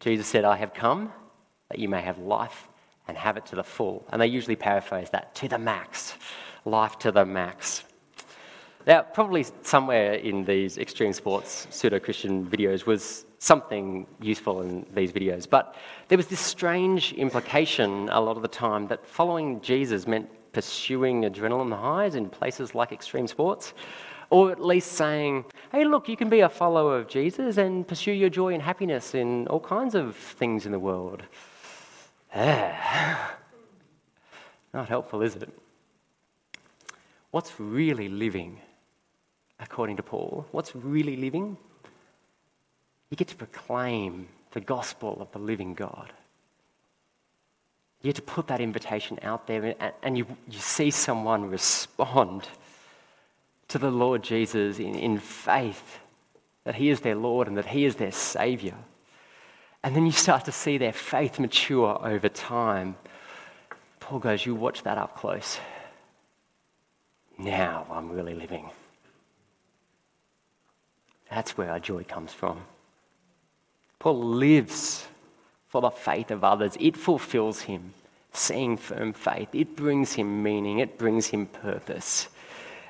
Jesus 0.00 0.26
said, 0.26 0.44
I 0.44 0.56
have 0.56 0.74
come 0.74 1.12
that 1.68 1.78
you 1.78 1.88
may 1.88 2.00
have 2.00 2.18
life 2.18 2.68
and 3.08 3.16
have 3.16 3.36
it 3.36 3.46
to 3.46 3.56
the 3.56 3.64
full. 3.64 4.06
And 4.12 4.20
they 4.20 4.26
usually 4.26 4.56
paraphrase 4.56 5.10
that 5.10 5.34
to 5.36 5.48
the 5.48 5.58
max, 5.58 6.14
life 6.64 6.98
to 7.00 7.10
the 7.10 7.24
max. 7.24 7.82
Now, 8.86 9.02
probably 9.02 9.46
somewhere 9.62 10.14
in 10.14 10.44
these 10.44 10.78
extreme 10.78 11.12
sports 11.12 11.66
pseudo 11.70 11.98
Christian 11.98 12.46
videos 12.46 12.84
was 12.84 13.24
something 13.38 14.06
useful 14.20 14.62
in 14.62 14.86
these 14.94 15.12
videos, 15.12 15.48
but 15.48 15.74
there 16.08 16.18
was 16.18 16.26
this 16.28 16.40
strange 16.40 17.12
implication 17.14 18.08
a 18.10 18.20
lot 18.20 18.36
of 18.36 18.42
the 18.42 18.48
time 18.48 18.86
that 18.88 19.04
following 19.06 19.60
Jesus 19.60 20.06
meant 20.06 20.28
pursuing 20.52 21.22
adrenaline 21.22 21.76
highs 21.76 22.14
in 22.14 22.28
places 22.28 22.74
like 22.74 22.92
extreme 22.92 23.26
sports, 23.26 23.72
or 24.30 24.50
at 24.50 24.60
least 24.60 24.92
saying, 24.92 25.44
hey, 25.72 25.84
look, 25.84 26.08
you 26.08 26.16
can 26.16 26.30
be 26.30 26.40
a 26.40 26.48
follower 26.48 26.98
of 26.98 27.08
Jesus 27.08 27.58
and 27.58 27.86
pursue 27.86 28.12
your 28.12 28.30
joy 28.30 28.54
and 28.54 28.62
happiness 28.62 29.14
in 29.14 29.46
all 29.48 29.60
kinds 29.60 29.94
of 29.94 30.16
things 30.16 30.64
in 30.64 30.72
the 30.72 30.78
world. 30.78 31.22
Ah. 32.34 33.34
Not 34.74 34.88
helpful, 34.88 35.20
is 35.20 35.36
it? 35.36 35.50
What's 37.30 37.58
really 37.58 38.08
living, 38.08 38.58
according 39.60 39.96
to 39.96 40.02
Paul? 40.02 40.46
What's 40.50 40.74
really 40.74 41.16
living? 41.16 41.56
You 43.10 43.16
get 43.16 43.28
to 43.28 43.36
proclaim 43.36 44.28
the 44.52 44.60
gospel 44.60 45.18
of 45.20 45.30
the 45.32 45.38
living 45.38 45.74
God. 45.74 46.10
You 48.02 48.08
get 48.08 48.16
to 48.16 48.22
put 48.22 48.48
that 48.48 48.60
invitation 48.60 49.18
out 49.22 49.46
there 49.46 49.76
and 50.02 50.18
you, 50.18 50.26
you 50.50 50.58
see 50.58 50.90
someone 50.90 51.48
respond 51.48 52.48
to 53.68 53.78
the 53.78 53.92
Lord 53.92 54.24
Jesus 54.24 54.80
in, 54.80 54.96
in 54.96 55.18
faith 55.18 56.00
that 56.64 56.74
He 56.74 56.90
is 56.90 57.00
their 57.00 57.14
Lord 57.14 57.46
and 57.46 57.56
that 57.56 57.66
He 57.66 57.84
is 57.84 57.96
their 57.96 58.10
Savior. 58.10 58.74
And 59.84 59.94
then 59.94 60.04
you 60.04 60.12
start 60.12 60.44
to 60.46 60.52
see 60.52 60.78
their 60.78 60.92
faith 60.92 61.38
mature 61.38 61.98
over 62.04 62.28
time. 62.28 62.96
Paul 64.00 64.18
goes, 64.18 64.44
You 64.44 64.56
watch 64.56 64.82
that 64.82 64.98
up 64.98 65.16
close. 65.16 65.58
Now 67.38 67.86
I'm 67.90 68.10
really 68.10 68.34
living. 68.34 68.70
That's 71.30 71.56
where 71.56 71.70
our 71.70 71.80
joy 71.80 72.04
comes 72.04 72.32
from. 72.32 72.62
Paul 74.00 74.22
lives 74.22 75.06
for 75.72 75.80
the 75.80 75.90
faith 75.90 76.30
of 76.30 76.44
others, 76.44 76.76
it 76.78 76.98
fulfills 76.98 77.62
him. 77.62 77.94
Seeing 78.34 78.76
firm 78.76 79.14
faith, 79.14 79.48
it 79.54 79.74
brings 79.74 80.12
him 80.12 80.42
meaning, 80.42 80.80
it 80.80 80.98
brings 80.98 81.28
him 81.28 81.46
purpose. 81.46 82.28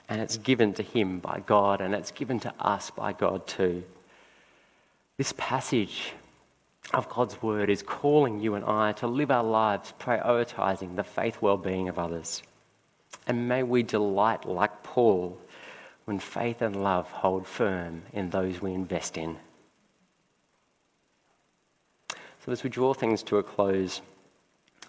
And 0.09 0.21
it's 0.21 0.37
given 0.37 0.75
to 0.75 0.83
him 0.83 1.21
by 1.21 1.45
God, 1.47 1.81
and 1.81 1.95
it's 1.95 2.11
given 2.11 2.41
to 2.41 2.53
us 2.59 2.91
by 2.91 3.13
God 3.13 3.47
too. 3.47 3.85
This 5.17 5.33
passage 5.37 6.13
of 6.93 7.09
God's 7.09 7.41
word 7.41 7.71
is 7.71 7.83
calling 7.83 8.41
you 8.41 8.57
and 8.57 8.65
I 8.65 8.91
to 8.95 9.07
live 9.07 9.31
our 9.31 9.45
lives 9.45 9.93
prioritizing 10.01 10.97
the 10.97 11.05
faith 11.05 11.41
well 11.41 11.57
being 11.57 11.89
of 11.89 12.01
others. 12.01 12.43
And 13.29 13.49
may 13.49 13.63
we 13.63 13.85
delight 13.85 14.45
like 14.45 14.83
Paul 14.83 15.39
when 16.05 16.19
faith 16.19 16.61
and 16.61 16.83
love 16.83 17.09
hold 17.09 17.47
firm 17.47 18.03
in 18.13 18.31
those 18.31 18.61
we 18.61 18.73
invest 18.73 19.17
in. 19.17 19.37
So, 22.45 22.51
as 22.51 22.65
we 22.65 22.71
draw 22.71 22.93
things 22.93 23.23
to 23.25 23.37
a 23.39 23.43
close, 23.43 24.01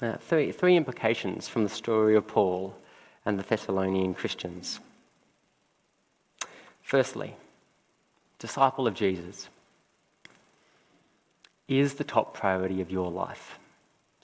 uh, 0.02 0.14
three, 0.14 0.52
three 0.52 0.76
implications 0.76 1.48
from 1.48 1.64
the 1.64 1.70
story 1.70 2.16
of 2.16 2.28
Paul 2.28 2.76
and 3.26 3.38
the 3.38 3.44
Thessalonian 3.44 4.16
Christians. 4.16 4.80
Firstly, 6.82 7.36
disciple 8.40 8.88
of 8.88 8.96
Jesus 8.96 9.50
is 11.68 11.94
the 11.94 12.04
top 12.04 12.34
priority 12.34 12.82
of 12.82 12.92
your 12.92 13.12
life. 13.12 13.60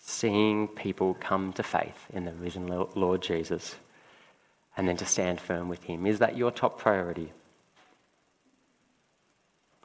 Seeing 0.01 0.67
people 0.67 1.13
come 1.13 1.53
to 1.53 1.63
faith 1.63 2.07
in 2.11 2.25
the 2.25 2.31
risen 2.31 2.67
Lord 2.67 3.21
Jesus 3.21 3.75
and 4.75 4.87
then 4.87 4.97
to 4.97 5.05
stand 5.05 5.39
firm 5.39 5.69
with 5.69 5.83
him. 5.83 6.07
Is 6.07 6.17
that 6.17 6.35
your 6.35 6.49
top 6.51 6.79
priority? 6.79 7.31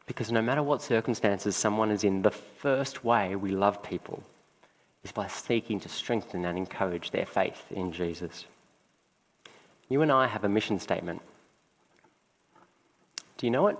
Because 0.06 0.30
no 0.30 0.42
matter 0.42 0.62
what 0.62 0.82
circumstances 0.82 1.56
someone 1.56 1.90
is 1.90 2.04
in, 2.04 2.22
the 2.22 2.30
first 2.30 3.04
way 3.04 3.34
we 3.36 3.50
love 3.50 3.82
people 3.82 4.22
is 5.02 5.12
by 5.12 5.26
seeking 5.26 5.80
to 5.80 5.88
strengthen 5.88 6.44
and 6.44 6.58
encourage 6.58 7.10
their 7.10 7.26
faith 7.26 7.70
in 7.70 7.92
Jesus. 7.92 8.44
You 9.88 10.02
and 10.02 10.12
I 10.12 10.26
have 10.26 10.44
a 10.44 10.48
mission 10.48 10.80
statement. 10.80 11.22
Do 13.38 13.46
you 13.46 13.50
know 13.50 13.68
it? 13.68 13.78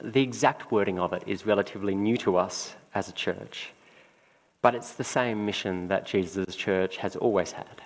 The 0.00 0.22
exact 0.22 0.70
wording 0.70 0.98
of 0.98 1.12
it 1.12 1.24
is 1.26 1.46
relatively 1.46 1.94
new 1.94 2.16
to 2.18 2.36
us 2.36 2.74
as 2.94 3.08
a 3.08 3.12
church, 3.12 3.70
but 4.62 4.74
it's 4.74 4.92
the 4.92 5.04
same 5.04 5.44
mission 5.44 5.88
that 5.88 6.06
Jesus' 6.06 6.54
church 6.54 6.98
has 6.98 7.16
always 7.16 7.52
had. 7.52 7.82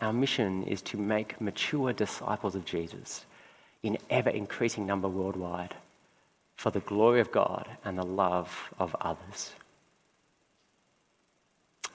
Our 0.00 0.12
mission 0.12 0.62
is 0.62 0.80
to 0.82 0.96
make 0.96 1.40
mature 1.40 1.92
disciples 1.92 2.54
of 2.54 2.64
Jesus 2.64 3.24
in 3.82 3.98
ever 4.08 4.30
increasing 4.30 4.86
number 4.86 5.08
worldwide 5.08 5.74
for 6.56 6.70
the 6.70 6.80
glory 6.80 7.20
of 7.20 7.32
God 7.32 7.66
and 7.84 7.96
the 7.96 8.04
love 8.04 8.70
of 8.78 8.94
others. 9.00 9.52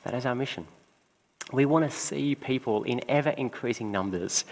That 0.03 0.16
is 0.16 0.26
our 0.26 0.36
mission. 0.36 0.66
We 1.51 1.66
want 1.66 1.86
to 1.86 1.95
see 1.95 2.34
people 2.34 2.84
in 2.84 3.01
ever 3.07 3.30
increasing 3.30 3.91
numbers 3.91 4.45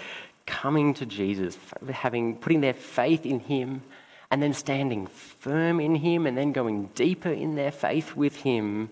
coming 0.45 0.93
to 0.95 1.05
Jesus, 1.05 1.57
having 1.91 2.35
putting 2.37 2.61
their 2.61 2.73
faith 2.73 3.25
in 3.25 3.39
him 3.39 3.81
and 4.29 4.41
then 4.41 4.53
standing 4.53 5.07
firm 5.07 5.79
in 5.79 5.95
him 5.95 6.27
and 6.27 6.37
then 6.37 6.51
going 6.51 6.87
deeper 6.95 7.31
in 7.31 7.55
their 7.55 7.71
faith 7.71 8.15
with 8.15 8.35
him. 8.37 8.89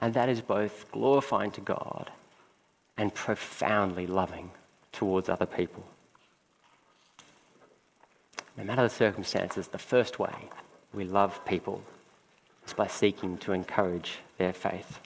And 0.00 0.14
that 0.14 0.28
is 0.28 0.40
both 0.40 0.90
glorifying 0.92 1.50
to 1.52 1.60
God 1.60 2.10
and 2.96 3.14
profoundly 3.14 4.06
loving 4.06 4.50
towards 4.92 5.28
other 5.28 5.46
people 5.46 5.84
no 8.56 8.64
matter 8.64 8.82
the 8.82 8.88
circumstances, 8.88 9.68
the 9.68 9.78
first 9.78 10.18
way 10.18 10.34
we 10.92 11.04
love 11.04 11.44
people 11.44 11.82
is 12.66 12.72
by 12.72 12.86
seeking 12.86 13.36
to 13.38 13.52
encourage 13.52 14.18
their 14.38 14.52
faith. 14.52 14.98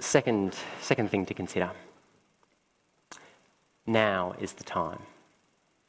Second, 0.00 0.54
second 0.80 1.10
thing 1.10 1.26
to 1.26 1.34
consider 1.34 1.70
now 3.86 4.34
is 4.40 4.52
the 4.52 4.64
time. 4.64 5.00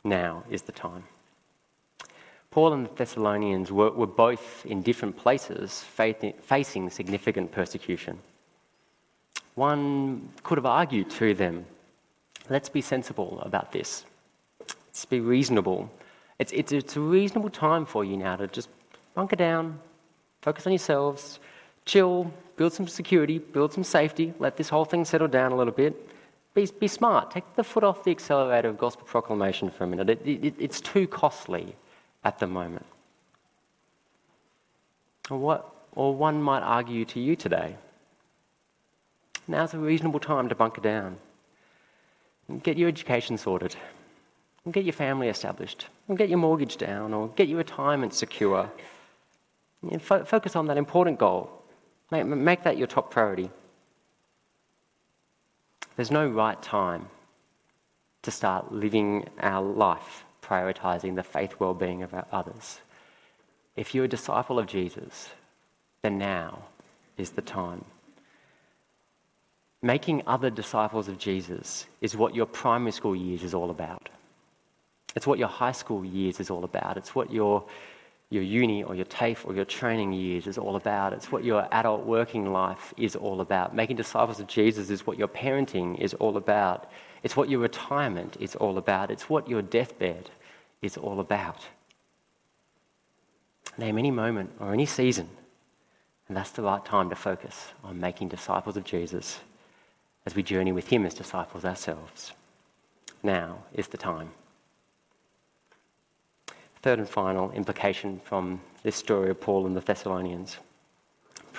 Now 0.04 0.44
is 0.50 0.64
the 0.64 0.72
time. 0.72 1.04
Paul 2.50 2.74
and 2.74 2.86
the 2.86 2.96
Thessalonians 2.96 3.72
were, 3.72 3.92
were 3.92 4.08
both 4.08 4.66
in 4.66 4.82
different 4.82 5.18
places 5.18 5.84
facing 5.84 6.90
significant 6.90 7.52
persecution. 7.52 8.20
One 9.54 10.30
could 10.42 10.58
have 10.58 10.66
argued 10.66 11.12
to 11.12 11.34
them, 11.34 11.66
let's 12.50 12.70
be 12.70 12.82
sensible 12.82 13.42
about 13.42 13.72
this. 13.72 14.04
Let's 14.60 15.06
be 15.06 15.20
reasonable. 15.20 15.92
It's, 16.40 16.52
it's, 16.52 16.72
it's 16.72 16.96
a 16.96 17.00
reasonable 17.00 17.50
time 17.50 17.86
for 17.86 18.04
you 18.04 18.18
now 18.18 18.36
to 18.36 18.48
just 18.48 18.70
bunker 19.16 19.36
down, 19.36 19.80
focus 20.42 20.66
on 20.66 20.74
yourselves, 20.74 21.40
chill, 21.86 22.32
build 22.58 22.74
some 22.74 22.88
security, 22.88 23.40
build 23.40 23.74
some 23.74 23.84
safety, 23.84 24.34
let 24.40 24.58
this 24.58 24.70
whole 24.70 24.86
thing 24.86 25.06
settle 25.06 25.28
down 25.28 25.52
a 25.52 25.56
little 25.56 25.74
bit. 25.74 25.96
Be, 26.54 26.68
be 26.80 26.88
smart. 26.88 27.32
Take 27.32 27.56
the 27.56 27.64
foot 27.64 27.84
off 27.84 28.04
the 28.04 28.12
accelerator 28.12 28.70
of 28.70 28.78
gospel 28.78 29.06
proclamation 29.06 29.70
for 29.70 29.84
a 29.84 29.88
minute. 29.88 30.10
It, 30.10 30.26
it, 30.26 30.56
it's 30.58 30.82
too 30.82 31.08
costly 31.08 31.76
at 32.24 32.40
the 32.40 32.48
moment. 32.48 32.86
Or, 35.30 35.38
what, 35.38 35.70
or 35.94 36.16
one 36.16 36.42
might 36.42 36.62
argue 36.62 37.06
to 37.06 37.20
you 37.20 37.36
today 37.36 37.76
now's 39.50 39.74
a 39.74 39.78
reasonable 39.78 40.20
time 40.20 40.48
to 40.48 40.56
bunker 40.56 40.82
down. 40.82 41.18
Get 42.64 42.78
your 42.78 42.90
education 42.90 43.38
sorted, 43.38 43.76
get 44.72 44.84
your 44.84 44.94
family 44.94 45.28
established, 45.28 45.86
get 46.16 46.30
your 46.30 46.40
mortgage 46.40 46.78
down, 46.78 47.14
or 47.14 47.28
get 47.30 47.48
your 47.48 47.60
retirement 47.60 48.14
secure. 48.14 48.72
Fo- 50.00 50.26
focus 50.26 50.56
on 50.56 50.68
that 50.68 50.78
important 50.78 51.20
goal. 51.20 51.52
Make, 52.12 52.26
make 52.26 52.64
that 52.64 52.78
your 52.78 52.88
top 52.88 53.12
priority. 53.12 53.52
There's 55.96 56.12
no 56.12 56.28
right 56.28 56.62
time 56.62 57.08
to 58.24 58.32
start 58.32 58.72
living 58.72 59.28
our 59.40 59.62
life 59.62 60.24
prioritizing 60.42 61.16
the 61.16 61.24
faith 61.24 61.60
well 61.60 61.74
being 61.74 62.02
of 62.02 62.14
others. 62.32 62.80
If 63.76 63.94
you're 63.94 64.06
a 64.06 64.10
disciple 64.10 64.58
of 64.58 64.68
Jesus, 64.68 65.30
then 66.02 66.18
now 66.18 66.64
is 67.18 67.32
the 67.32 67.42
time. 67.42 67.86
Making 69.82 70.24
other 70.28 70.50
disciples 70.50 71.08
of 71.08 71.18
Jesus 71.18 71.86
is 72.02 72.18
what 72.18 72.36
your 72.36 72.46
primary 72.46 72.92
school 72.92 73.16
years 73.16 73.44
is 73.44 73.54
all 73.54 73.70
about. 73.70 74.10
It's 75.16 75.26
what 75.26 75.40
your 75.40 75.48
high 75.48 75.72
school 75.72 76.04
years 76.04 76.40
is 76.40 76.50
all 76.50 76.64
about. 76.66 76.98
It's 76.98 77.16
what 77.16 77.32
your, 77.32 77.64
your 78.30 78.44
uni 78.44 78.84
or 78.84 78.94
your 78.94 79.06
TAFE 79.06 79.46
or 79.46 79.56
your 79.56 79.66
training 79.66 80.12
years 80.12 80.48
is 80.48 80.58
all 80.58 80.76
about. 80.76 81.14
It's 81.14 81.32
what 81.32 81.46
your 81.46 81.68
adult 81.72 82.06
working 82.06 82.52
life 82.52 82.94
is 82.98 83.16
all 83.16 83.40
about. 83.40 83.74
Making 83.74 83.96
disciples 83.96 84.40
of 84.40 84.48
Jesus 84.48 84.90
is 84.90 85.08
what 85.08 85.18
your 85.18 85.30
parenting 85.30 85.98
is 85.98 86.14
all 86.16 86.36
about. 86.36 86.90
It's 87.24 87.38
what 87.38 87.50
your 87.50 87.60
retirement 87.60 88.36
is 88.40 88.56
all 88.56 88.78
about. 88.78 89.12
It's 89.12 89.30
what 89.30 89.50
your 89.50 89.62
deathbed 89.62 90.30
is 90.82 90.98
all 90.98 91.20
about. 91.20 91.66
Name 93.78 93.98
any 93.98 94.12
moment 94.12 94.52
or 94.60 94.74
any 94.74 94.86
season, 94.86 95.30
and 96.28 96.36
that's 96.36 96.52
the 96.52 96.62
right 96.62 96.84
time 96.84 97.10
to 97.10 97.16
focus 97.16 97.70
on 97.84 98.00
making 98.00 98.28
disciples 98.28 98.76
of 98.76 98.84
Jesus 98.84 99.40
as 100.26 100.36
we 100.36 100.44
journey 100.44 100.72
with 100.72 100.88
Him 100.88 101.06
as 101.06 101.14
disciples 101.14 101.66
ourselves. 101.66 102.32
Now 103.24 103.60
is 103.74 103.88
the 103.88 103.98
time. 103.98 104.32
Third 106.82 107.00
and 107.00 107.10
final 107.10 107.52
implication 107.52 108.22
from 108.24 108.62
this 108.84 108.96
story 108.96 109.30
of 109.30 109.42
Paul 109.42 109.66
and 109.66 109.76
the 109.76 109.82
Thessalonians 109.82 110.58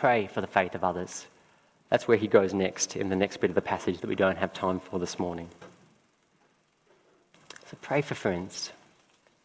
pray 0.00 0.26
for 0.26 0.40
the 0.40 0.46
faith 0.46 0.74
of 0.74 0.82
others. 0.82 1.26
That's 1.90 2.08
where 2.08 2.16
he 2.16 2.26
goes 2.26 2.54
next 2.54 2.96
in 2.96 3.10
the 3.10 3.16
next 3.16 3.36
bit 3.36 3.50
of 3.50 3.54
the 3.54 3.60
passage 3.60 4.00
that 4.00 4.08
we 4.08 4.14
don't 4.14 4.38
have 4.38 4.54
time 4.54 4.80
for 4.80 4.98
this 4.98 5.18
morning. 5.18 5.48
So 7.70 7.76
pray 7.82 8.00
for 8.00 8.14
friends. 8.14 8.70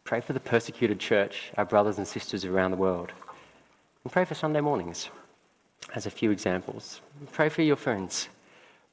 Pray 0.06 0.22
for 0.22 0.32
the 0.32 0.40
persecuted 0.40 1.00
church, 1.00 1.52
our 1.58 1.66
brothers 1.66 1.98
and 1.98 2.08
sisters 2.08 2.46
around 2.46 2.72
the 2.72 2.78
world. 2.78 3.12
And 4.04 4.14
pray 4.14 4.24
for 4.24 4.36
Sunday 4.36 4.62
mornings, 4.62 5.10
as 5.94 6.06
a 6.06 6.12
few 6.12 6.32
examples. 6.32 7.02
Pray 7.34 7.50
for 7.50 7.64
your 7.64 7.76
friends, 7.76 8.30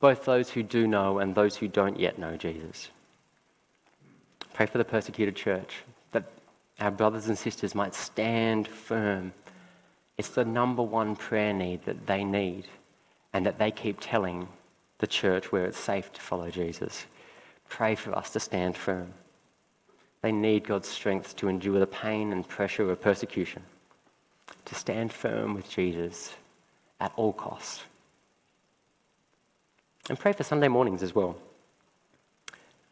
both 0.03 0.25
those 0.25 0.51
who 0.51 0.65
do 0.65 0.85
know 0.89 1.21
and 1.21 1.37
those 1.37 1.57
who 1.57 1.69
don't 1.69 2.01
yet 2.01 2.19
know 2.19 2.37
Jesus. 2.37 2.89
Pray 4.53 4.67
for 4.67 4.77
the 4.77 4.85
persecuted 4.85 5.37
church, 5.37 5.77
that 6.11 6.25
our 6.81 6.91
brothers 6.91 7.29
and 7.29 7.39
sisters 7.39 7.73
might 7.73 7.95
stand 7.95 8.67
firm. 8.67 9.33
It's 10.19 10.31
the 10.31 10.45
number 10.45 10.83
one 10.83 11.15
prayer 11.15 11.53
need 11.53 11.85
that 11.85 12.09
they 12.09 12.25
need, 12.25 12.65
and 13.33 13.47
that 13.47 13.61
they 13.61 13.71
keep 13.71 13.99
telling 14.01 14.49
the 14.99 15.07
church 15.07 15.53
where 15.53 15.67
it's 15.67 15.79
safe 15.79 16.13
to 16.15 16.21
follow 16.21 16.51
Jesus. 16.51 17.05
Pray 17.69 17.95
for 17.95 18.13
us 18.19 18.31
to 18.31 18.41
stand 18.41 18.77
firm. 18.77 19.15
They 20.21 20.33
need 20.33 20.67
God's 20.67 20.89
strength 20.89 21.37
to 21.37 21.49
endure 21.49 21.79
the 21.79 21.87
pain 21.87 22.33
and 22.33 22.47
pressure 22.47 22.91
of 22.91 23.01
persecution, 23.01 23.63
to 24.65 24.75
stand 24.75 25.13
firm 25.13 25.55
with 25.55 25.71
Jesus 25.71 26.35
at 26.99 27.13
all 27.15 27.33
costs. 27.33 27.85
And 30.13 30.19
pray 30.19 30.35
for 30.35 30.45
Sunday 30.45 30.69
mornings 30.69 31.03
as 31.03 31.15
well. 31.15 31.39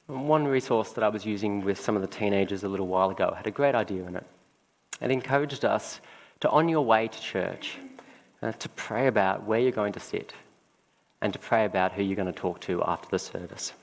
One 0.07 0.49
resource 0.49 0.93
that 0.93 1.05
I 1.05 1.11
was 1.11 1.27
using 1.27 1.63
with 1.63 1.79
some 1.79 1.95
of 1.95 2.01
the 2.01 2.09
teenagers 2.09 2.65
a 2.65 2.69
little 2.69 2.87
while 2.87 3.11
ago 3.11 3.35
had 3.37 3.47
a 3.47 3.51
great 3.51 3.75
idea 3.75 4.07
in 4.07 4.17
it. 4.17 4.25
It 5.03 5.11
encouraged 5.11 5.67
us 5.67 6.01
to, 6.41 6.49
on 6.49 6.71
your 6.71 6.81
way 6.81 7.09
to 7.09 7.21
church, 7.21 7.77
uh, 8.41 8.53
to 8.53 8.69
pray 8.71 9.07
about 9.07 9.43
where 9.45 9.61
you're 9.61 9.71
going 9.71 9.93
to 9.93 10.01
sit 10.01 10.33
and 11.21 11.31
to 11.35 11.39
pray 11.39 11.67
about 11.67 11.93
who 11.93 12.03
you're 12.03 12.17
going 12.17 12.33
to 12.33 12.41
talk 12.41 12.59
to 12.61 12.83
after 12.85 13.11
the 13.11 13.19
service. 13.19 13.75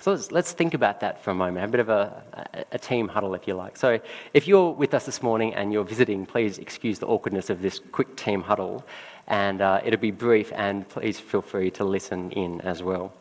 So 0.00 0.10
let's, 0.10 0.32
let's, 0.32 0.52
think 0.52 0.74
about 0.74 1.02
that 1.02 1.22
for 1.22 1.30
a 1.30 1.34
moment, 1.34 1.64
a 1.64 1.68
bit 1.68 1.78
of 1.78 1.88
a, 1.88 2.20
a, 2.32 2.64
a, 2.72 2.78
team 2.80 3.06
huddle, 3.06 3.34
if 3.34 3.46
you 3.46 3.54
like. 3.54 3.76
So 3.76 4.00
if 4.32 4.48
you're 4.48 4.72
with 4.72 4.92
us 4.92 5.06
this 5.06 5.22
morning 5.22 5.54
and 5.54 5.72
you're 5.72 5.84
visiting, 5.84 6.26
please 6.26 6.58
excuse 6.58 6.98
the 6.98 7.06
awkwardness 7.06 7.48
of 7.48 7.62
this 7.62 7.78
quick 7.92 8.16
team 8.16 8.42
huddle, 8.42 8.84
and 9.26 9.60
uh, 9.60 9.80
it'll 9.84 10.00
be 10.00 10.10
brief, 10.10 10.52
and 10.54 10.88
please 10.88 11.18
feel 11.18 11.42
free 11.42 11.70
to 11.72 11.84
listen 11.84 12.30
in 12.32 12.60
as 12.60 12.82
well. 12.82 13.12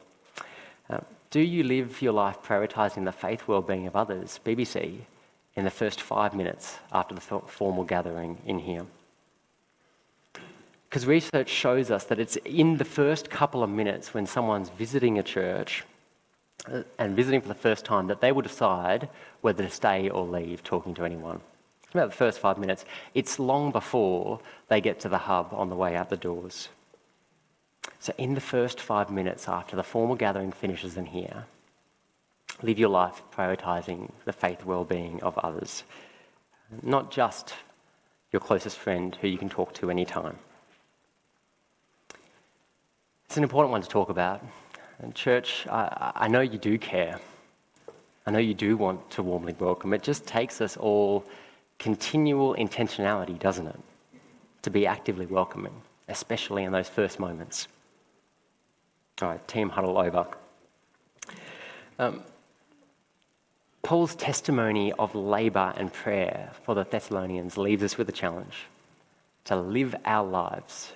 Uh, 0.89 0.99
do 1.32 1.39
you 1.39 1.64
live 1.64 2.01
your 2.01 2.14
life 2.14 2.38
prioritising 2.43 3.06
the 3.06 3.12
faith 3.12 3.47
well-being 3.47 3.88
of 3.88 3.95
others, 3.95 4.39
BBC, 4.45 4.99
in 5.56 5.66
the 5.66 5.72
first 5.72 6.01
five 6.01 6.34
minutes 6.34 6.78
after 6.91 7.16
the 7.16 7.22
formal 7.22 7.84
gathering 7.84 8.38
in 8.45 8.60
here? 8.60 8.86
Because 10.89 11.08
research 11.08 11.49
shows 11.49 11.89
us 11.89 12.04
that 12.04 12.20
it's 12.20 12.36
in 12.45 12.78
the 12.78 12.86
first 12.86 13.32
couple 13.32 13.64
of 13.64 13.70
minutes 13.70 14.14
when 14.14 14.28
someone's 14.28 14.70
visiting 14.70 15.18
a 15.18 15.24
church 15.24 15.84
and 16.99 17.16
visiting 17.16 17.41
for 17.41 17.47
the 17.47 17.56
first 17.56 17.84
time 17.84 18.08
that 18.08 18.22
they 18.22 18.32
will 18.32 18.43
decide 18.43 19.10
whether 19.41 19.64
to 19.64 19.70
stay 19.70 20.10
or 20.10 20.26
leave 20.26 20.64
talking 20.64 20.93
to 20.93 21.04
anyone. 21.04 21.41
About 21.94 22.10
the 22.10 22.16
first 22.16 22.39
five 22.39 22.58
minutes. 22.58 22.86
It's 23.14 23.38
long 23.38 23.72
before 23.72 24.39
they 24.68 24.82
get 24.82 25.00
to 25.02 25.10
the 25.10 25.20
hub 25.20 25.50
on 25.52 25.70
the 25.70 25.76
way 25.76 25.96
out 25.96 26.10
the 26.10 26.18
doors. 26.18 26.70
So, 28.00 28.14
in 28.18 28.34
the 28.34 28.41
first 28.41 28.80
five 28.80 29.12
minutes 29.12 29.48
after 29.48 29.76
the 29.76 29.84
formal 29.84 30.16
gathering 30.16 30.52
finishes 30.52 30.98
in 30.98 31.06
here, 31.06 31.46
live 32.64 32.80
your 32.80 32.89
life 32.89 33.22
prioritizing 33.36 34.12
the 34.26 34.34
faith 34.34 34.66
well 34.66 34.84
being 34.84 35.22
of 35.22 35.38
others, 35.38 35.84
not 36.82 37.12
just 37.12 37.54
your 38.32 38.39
closest 38.39 38.78
friend 38.78 39.16
who 39.22 39.28
you 39.28 39.38
can 39.38 39.50
talk 39.50 39.74
to 39.76 39.91
anytime. 39.91 40.38
It's 43.26 43.38
an 43.38 43.44
important 43.44 43.72
one 43.72 43.82
to 43.82 43.89
talk 43.89 44.10
about 44.10 44.44
and, 45.00 45.14
church, 45.14 45.68
I, 45.68 46.12
I 46.16 46.28
know 46.28 46.41
you 46.41 46.58
do 46.58 46.78
care. 46.78 47.20
I 48.26 48.32
know 48.32 48.39
you 48.39 48.54
do 48.54 48.78
want 48.78 49.12
to 49.12 49.24
warmly 49.24 49.56
welcome. 49.60 49.94
It 49.94 50.02
just 50.02 50.26
takes 50.26 50.62
us 50.62 50.78
all 50.78 51.26
continual 51.80 52.56
intentionality, 52.56 53.38
doesn't 53.38 53.68
it? 53.68 53.80
To 54.64 54.70
be 54.70 54.88
actively 54.88 55.26
welcoming, 55.26 55.82
especially 56.08 56.64
in 56.64 56.72
those 56.72 56.90
first 56.90 57.20
moments. 57.20 57.68
All 59.22 59.30
right, 59.30 59.48
team 59.48 59.70
huddle 59.70 59.98
over. 59.98 60.28
Um, 62.00 62.22
Paul's 63.84 64.16
testimony 64.16 64.94
of 64.94 65.14
labour 65.14 65.74
and 65.76 65.92
prayer 65.92 66.52
for 66.64 66.74
the 66.74 66.84
Thessalonians 66.84 67.58
leaves 67.58 67.84
us 67.84 67.98
with 67.98 68.08
a 68.10 68.14
challenge 68.14 68.66
to 69.46 69.56
live 69.56 69.94
our 70.06 70.26
lives 70.26 70.94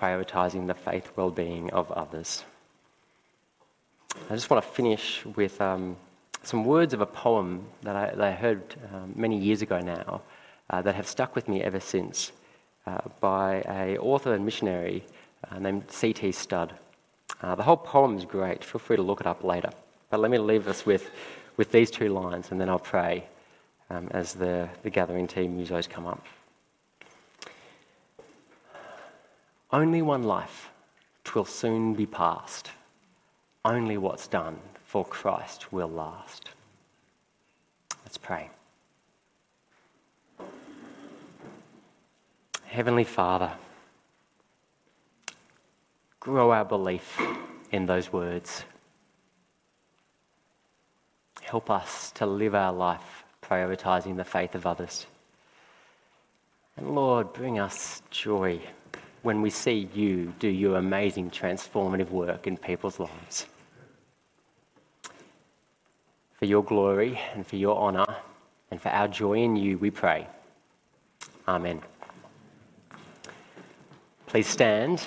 prioritising 0.00 0.66
the 0.66 0.74
faith 0.74 1.12
well 1.14 1.30
being 1.30 1.70
of 1.70 1.92
others. 1.92 2.42
I 4.30 4.34
just 4.34 4.50
want 4.50 4.64
to 4.64 4.70
finish 4.70 5.24
with 5.24 5.60
um, 5.60 5.96
some 6.42 6.64
words 6.64 6.92
of 6.94 7.00
a 7.00 7.06
poem 7.06 7.66
that 7.82 7.96
I, 7.96 8.10
that 8.10 8.20
I 8.20 8.32
heard 8.32 8.62
um, 8.92 9.12
many 9.14 9.38
years 9.38 9.62
ago 9.62 9.80
now 9.80 10.22
uh, 10.70 10.82
that 10.82 10.94
have 10.94 11.06
stuck 11.06 11.34
with 11.34 11.48
me 11.48 11.62
ever 11.62 11.80
since 11.80 12.32
uh, 12.86 13.00
by 13.20 13.62
a 13.68 13.98
author 13.98 14.34
and 14.34 14.44
missionary 14.44 15.04
uh, 15.50 15.58
named 15.58 15.90
C.T. 15.90 16.32
Studd. 16.32 16.72
Uh, 17.40 17.54
the 17.54 17.62
whole 17.62 17.76
poem 17.76 18.16
is 18.16 18.24
great. 18.24 18.64
Feel 18.64 18.78
free 18.78 18.96
to 18.96 19.02
look 19.02 19.20
it 19.20 19.26
up 19.26 19.44
later. 19.44 19.70
But 20.10 20.20
let 20.20 20.30
me 20.30 20.38
leave 20.38 20.68
us 20.68 20.84
with, 20.84 21.10
with 21.56 21.72
these 21.72 21.90
two 21.90 22.08
lines 22.08 22.50
and 22.50 22.60
then 22.60 22.68
I'll 22.68 22.78
pray 22.78 23.24
um, 23.90 24.08
as 24.10 24.34
the, 24.34 24.68
the 24.82 24.90
gathering 24.90 25.26
team 25.26 25.58
musos 25.58 25.88
come 25.88 26.06
up. 26.06 26.24
Only 29.72 30.02
one 30.02 30.24
life, 30.24 30.68
twill 31.24 31.46
soon 31.46 31.94
be 31.94 32.06
past 32.06 32.70
only 33.64 33.96
what's 33.96 34.26
done 34.26 34.58
for 34.92 35.06
Christ 35.06 35.72
will 35.72 35.88
last. 35.88 36.50
Let's 38.04 38.18
pray. 38.18 38.50
Heavenly 42.66 43.04
Father, 43.04 43.52
grow 46.20 46.50
our 46.50 46.66
belief 46.66 47.18
in 47.70 47.86
those 47.86 48.12
words. 48.12 48.64
Help 51.40 51.70
us 51.70 52.10
to 52.10 52.26
live 52.26 52.54
our 52.54 52.74
life 52.74 53.24
prioritizing 53.42 54.18
the 54.18 54.24
faith 54.24 54.54
of 54.54 54.66
others. 54.66 55.06
And 56.76 56.94
Lord, 56.94 57.32
bring 57.32 57.58
us 57.58 58.02
joy 58.10 58.60
when 59.22 59.40
we 59.40 59.48
see 59.48 59.88
you 59.94 60.34
do 60.38 60.48
your 60.48 60.76
amazing 60.76 61.30
transformative 61.30 62.10
work 62.10 62.46
in 62.46 62.58
people's 62.58 63.00
lives. 63.00 63.46
For 66.42 66.46
your 66.46 66.64
glory 66.64 67.20
and 67.36 67.46
for 67.46 67.54
your 67.54 67.78
honour 67.78 68.16
and 68.72 68.82
for 68.82 68.88
our 68.88 69.06
joy 69.06 69.34
in 69.34 69.54
you, 69.54 69.78
we 69.78 69.92
pray. 69.92 70.26
Amen. 71.46 71.80
Please 74.26 74.48
stand. 74.48 75.06